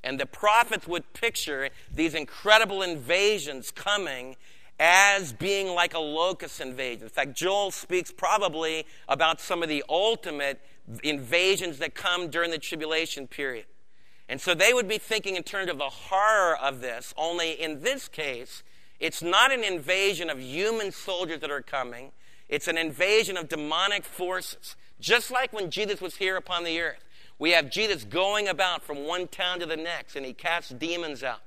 And 0.03 0.19
the 0.19 0.25
prophets 0.25 0.87
would 0.87 1.13
picture 1.13 1.69
these 1.93 2.15
incredible 2.15 2.81
invasions 2.81 3.69
coming 3.69 4.35
as 4.79 5.31
being 5.31 5.67
like 5.75 5.93
a 5.93 5.99
locust 5.99 6.59
invasion. 6.59 7.03
In 7.03 7.09
fact, 7.09 7.37
Joel 7.37 7.69
speaks 7.69 8.11
probably 8.11 8.87
about 9.07 9.39
some 9.39 9.61
of 9.61 9.69
the 9.69 9.83
ultimate 9.87 10.59
invasions 11.03 11.77
that 11.77 11.93
come 11.93 12.29
during 12.29 12.49
the 12.49 12.57
tribulation 12.57 13.27
period. 13.27 13.65
And 14.27 14.41
so 14.41 14.55
they 14.55 14.73
would 14.73 14.87
be 14.87 14.97
thinking 14.97 15.35
in 15.35 15.43
terms 15.43 15.69
of 15.69 15.77
the 15.77 15.89
horror 15.89 16.57
of 16.57 16.81
this, 16.81 17.13
only 17.15 17.51
in 17.51 17.81
this 17.81 18.07
case, 18.07 18.63
it's 18.99 19.21
not 19.21 19.51
an 19.51 19.63
invasion 19.63 20.29
of 20.29 20.39
human 20.39 20.91
soldiers 20.91 21.39
that 21.41 21.51
are 21.51 21.61
coming, 21.61 22.11
it's 22.49 22.67
an 22.67 22.77
invasion 22.77 23.37
of 23.37 23.49
demonic 23.49 24.05
forces. 24.05 24.75
Just 24.99 25.29
like 25.29 25.53
when 25.53 25.69
Jesus 25.69 26.01
was 26.01 26.15
here 26.15 26.37
upon 26.37 26.63
the 26.63 26.79
earth, 26.79 27.03
we 27.39 27.51
have 27.51 27.69
Jesus 27.69 28.03
going 28.03 28.47
about 28.47 28.83
from 28.83 29.05
one 29.05 29.27
town 29.27 29.59
to 29.59 29.65
the 29.65 29.77
next, 29.77 30.15
and 30.15 30.25
he 30.25 30.33
casts 30.33 30.71
demons 30.71 31.23
out. 31.23 31.41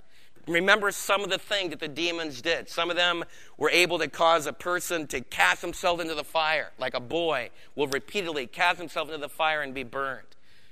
Remember 0.46 0.90
some 0.90 1.22
of 1.22 1.30
the 1.30 1.38
things 1.38 1.70
that 1.70 1.80
the 1.80 1.88
demons 1.88 2.40
did. 2.40 2.68
Some 2.68 2.90
of 2.90 2.96
them 2.96 3.24
were 3.56 3.70
able 3.70 3.98
to 3.98 4.08
cause 4.08 4.46
a 4.46 4.52
person 4.52 5.06
to 5.08 5.20
cast 5.20 5.62
himself 5.62 6.00
into 6.00 6.14
the 6.14 6.24
fire, 6.24 6.70
like 6.78 6.94
a 6.94 7.00
boy 7.00 7.50
will 7.74 7.88
repeatedly 7.88 8.46
cast 8.46 8.78
himself 8.78 9.08
into 9.08 9.20
the 9.20 9.28
fire 9.28 9.62
and 9.62 9.74
be 9.74 9.82
burned. 9.82 10.26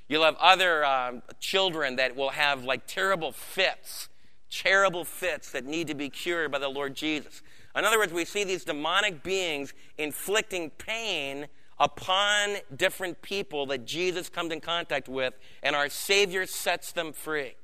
You'll 0.09 0.25
have 0.25 0.37
other 0.37 0.85
um, 0.85 1.23
children 1.39 1.97
that 1.97 2.17
will 2.17 2.31
have 2.31 2.65
like 2.65 2.87
terrible 2.87 3.31
fits, 3.31 4.09
terrible 4.51 5.05
fits 5.05 5.51
that 5.53 5.65
need 5.65 5.87
to 5.89 5.95
be 5.95 6.09
cured 6.09 6.51
by 6.51 6.59
the 6.59 6.69
Lord 6.69 6.95
Jesus. 6.95 7.43
In 7.77 7.85
other 7.85 7.99
words, 7.99 8.13
we 8.13 8.25
see 8.25 8.45
these 8.45 8.65
demonic 8.65 9.23
beings 9.23 9.75
inflicting 9.99 10.71
pain 10.71 11.47
upon 11.79 12.57
different 12.75 13.23
people 13.23 13.67
that 13.67 13.85
Jesus 13.85 14.29
comes 14.29 14.53
in 14.53 14.61
contact 14.61 15.09
with, 15.09 15.35
and 15.63 15.77
our 15.77 15.89
Savior 15.89 16.45
sets 16.47 16.93
them 16.93 17.13
free. 17.13 17.55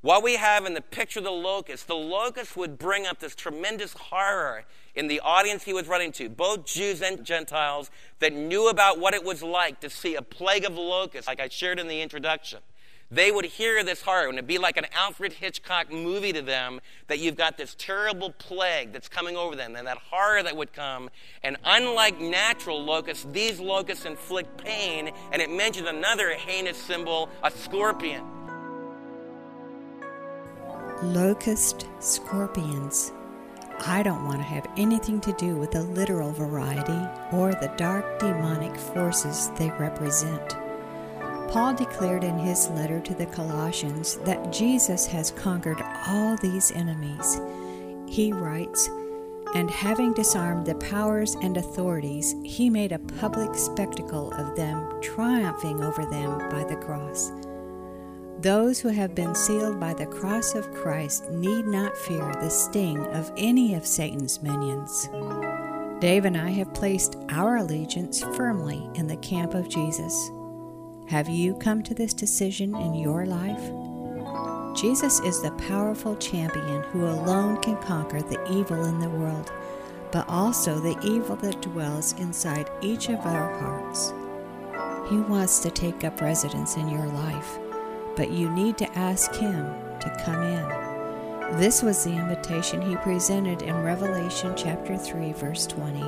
What 0.00 0.24
we 0.24 0.34
have 0.34 0.66
in 0.66 0.74
the 0.74 0.80
picture 0.80 1.20
of 1.20 1.24
the 1.24 1.30
locust, 1.30 1.86
the 1.86 1.94
locust 1.94 2.56
would 2.56 2.76
bring 2.76 3.06
up 3.06 3.20
this 3.20 3.36
tremendous 3.36 3.92
horror 3.92 4.64
in 4.96 5.06
the 5.06 5.20
audience 5.20 5.62
he 5.62 5.72
was 5.72 5.86
running 5.86 6.10
to, 6.12 6.28
both 6.28 6.66
Jews 6.66 7.00
and 7.02 7.24
Gentiles 7.24 7.90
that 8.18 8.32
knew 8.32 8.68
about 8.68 8.98
what 8.98 9.14
it 9.14 9.24
was 9.24 9.42
like 9.42 9.80
to 9.80 9.88
see 9.88 10.16
a 10.16 10.22
plague 10.22 10.64
of 10.64 10.76
locusts, 10.76 11.28
like 11.28 11.40
I 11.40 11.48
shared 11.48 11.78
in 11.78 11.86
the 11.86 12.00
introduction. 12.00 12.58
They 13.12 13.30
would 13.30 13.44
hear 13.44 13.84
this 13.84 14.00
horror, 14.00 14.28
and 14.28 14.38
it'd 14.38 14.46
be 14.46 14.56
like 14.56 14.78
an 14.78 14.86
Alfred 14.94 15.34
Hitchcock 15.34 15.92
movie 15.92 16.32
to 16.32 16.40
them 16.40 16.80
that 17.08 17.18
you've 17.18 17.36
got 17.36 17.58
this 17.58 17.76
terrible 17.78 18.30
plague 18.30 18.92
that's 18.92 19.08
coming 19.08 19.36
over 19.36 19.54
them, 19.54 19.76
and 19.76 19.86
that 19.86 19.98
horror 19.98 20.42
that 20.42 20.56
would 20.56 20.72
come. 20.72 21.10
And 21.42 21.58
unlike 21.64 22.18
natural 22.18 22.82
locusts, 22.82 23.26
these 23.30 23.60
locusts 23.60 24.06
inflict 24.06 24.64
pain, 24.64 25.12
and 25.30 25.42
it 25.42 25.50
mentions 25.50 25.88
another 25.88 26.30
heinous 26.30 26.78
symbol, 26.78 27.28
a 27.42 27.50
scorpion 27.50 28.24
locust 31.02 31.88
scorpions. 31.98 33.12
I 33.86 34.04
don't 34.04 34.24
want 34.24 34.38
to 34.38 34.44
have 34.44 34.68
anything 34.76 35.20
to 35.22 35.32
do 35.32 35.56
with 35.56 35.72
the 35.72 35.82
literal 35.82 36.30
variety 36.30 37.08
or 37.32 37.52
the 37.52 37.72
dark 37.76 38.20
demonic 38.20 38.76
forces 38.78 39.50
they 39.56 39.70
represent. 39.70 40.61
Paul 41.52 41.74
declared 41.74 42.24
in 42.24 42.38
his 42.38 42.70
letter 42.70 42.98
to 43.00 43.14
the 43.14 43.26
Colossians 43.26 44.16
that 44.24 44.50
Jesus 44.50 45.04
has 45.08 45.32
conquered 45.32 45.82
all 46.08 46.34
these 46.38 46.72
enemies. 46.72 47.42
He 48.08 48.32
writes, 48.32 48.88
And 49.54 49.70
having 49.70 50.14
disarmed 50.14 50.64
the 50.64 50.76
powers 50.76 51.34
and 51.42 51.58
authorities, 51.58 52.34
he 52.42 52.70
made 52.70 52.92
a 52.92 52.98
public 52.98 53.54
spectacle 53.54 54.32
of 54.32 54.56
them, 54.56 54.98
triumphing 55.02 55.84
over 55.84 56.06
them 56.06 56.38
by 56.48 56.64
the 56.64 56.76
cross. 56.76 57.30
Those 58.40 58.80
who 58.80 58.88
have 58.88 59.14
been 59.14 59.34
sealed 59.34 59.78
by 59.78 59.92
the 59.92 60.06
cross 60.06 60.54
of 60.54 60.72
Christ 60.72 61.28
need 61.32 61.66
not 61.66 61.98
fear 61.98 62.32
the 62.40 62.48
sting 62.48 62.96
of 63.08 63.30
any 63.36 63.74
of 63.74 63.86
Satan's 63.86 64.42
minions. 64.42 65.10
Dave 66.00 66.24
and 66.24 66.38
I 66.38 66.48
have 66.48 66.72
placed 66.72 67.18
our 67.28 67.56
allegiance 67.56 68.22
firmly 68.22 68.88
in 68.94 69.06
the 69.06 69.18
camp 69.18 69.52
of 69.52 69.68
Jesus. 69.68 70.30
Have 71.12 71.28
you 71.28 71.54
come 71.54 71.82
to 71.84 71.94
this 71.94 72.12
decision 72.14 72.74
in 72.74 72.94
your 72.94 73.26
life? 73.26 73.62
Jesus 74.74 75.20
is 75.20 75.40
the 75.40 75.52
powerful 75.68 76.16
champion 76.16 76.82
who 76.84 77.04
alone 77.04 77.60
can 77.60 77.76
conquer 77.76 78.20
the 78.22 78.42
evil 78.50 78.84
in 78.86 78.98
the 78.98 79.10
world, 79.10 79.52
but 80.10 80.28
also 80.28 80.80
the 80.80 80.98
evil 81.06 81.36
that 81.36 81.62
dwells 81.62 82.18
inside 82.18 82.68
each 82.80 83.10
of 83.10 83.20
our 83.20 83.58
hearts. 83.60 84.12
He 85.10 85.18
wants 85.18 85.60
to 85.60 85.70
take 85.70 86.02
up 86.02 86.20
residence 86.20 86.76
in 86.76 86.88
your 86.88 87.06
life 87.06 87.58
but 88.16 88.30
you 88.30 88.50
need 88.50 88.76
to 88.78 88.98
ask 88.98 89.34
Him 89.34 89.64
to 90.00 90.22
come 90.24 90.42
in. 90.42 91.58
This 91.58 91.82
was 91.82 92.04
the 92.04 92.12
invitation 92.12 92.82
He 92.82 92.96
presented 92.96 93.62
in 93.62 93.82
Revelation 93.82 94.54
chapter 94.56 94.96
3, 94.96 95.32
verse 95.32 95.66
20, 95.66 96.02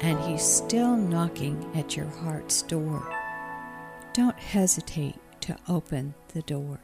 and 0.00 0.20
He's 0.20 0.42
still 0.42 0.96
knocking 0.96 1.70
at 1.74 1.96
your 1.96 2.06
heart's 2.06 2.62
door. 2.62 3.17
Don't 4.18 4.36
hesitate 4.36 5.14
to 5.42 5.56
open 5.68 6.12
the 6.34 6.42
door. 6.42 6.80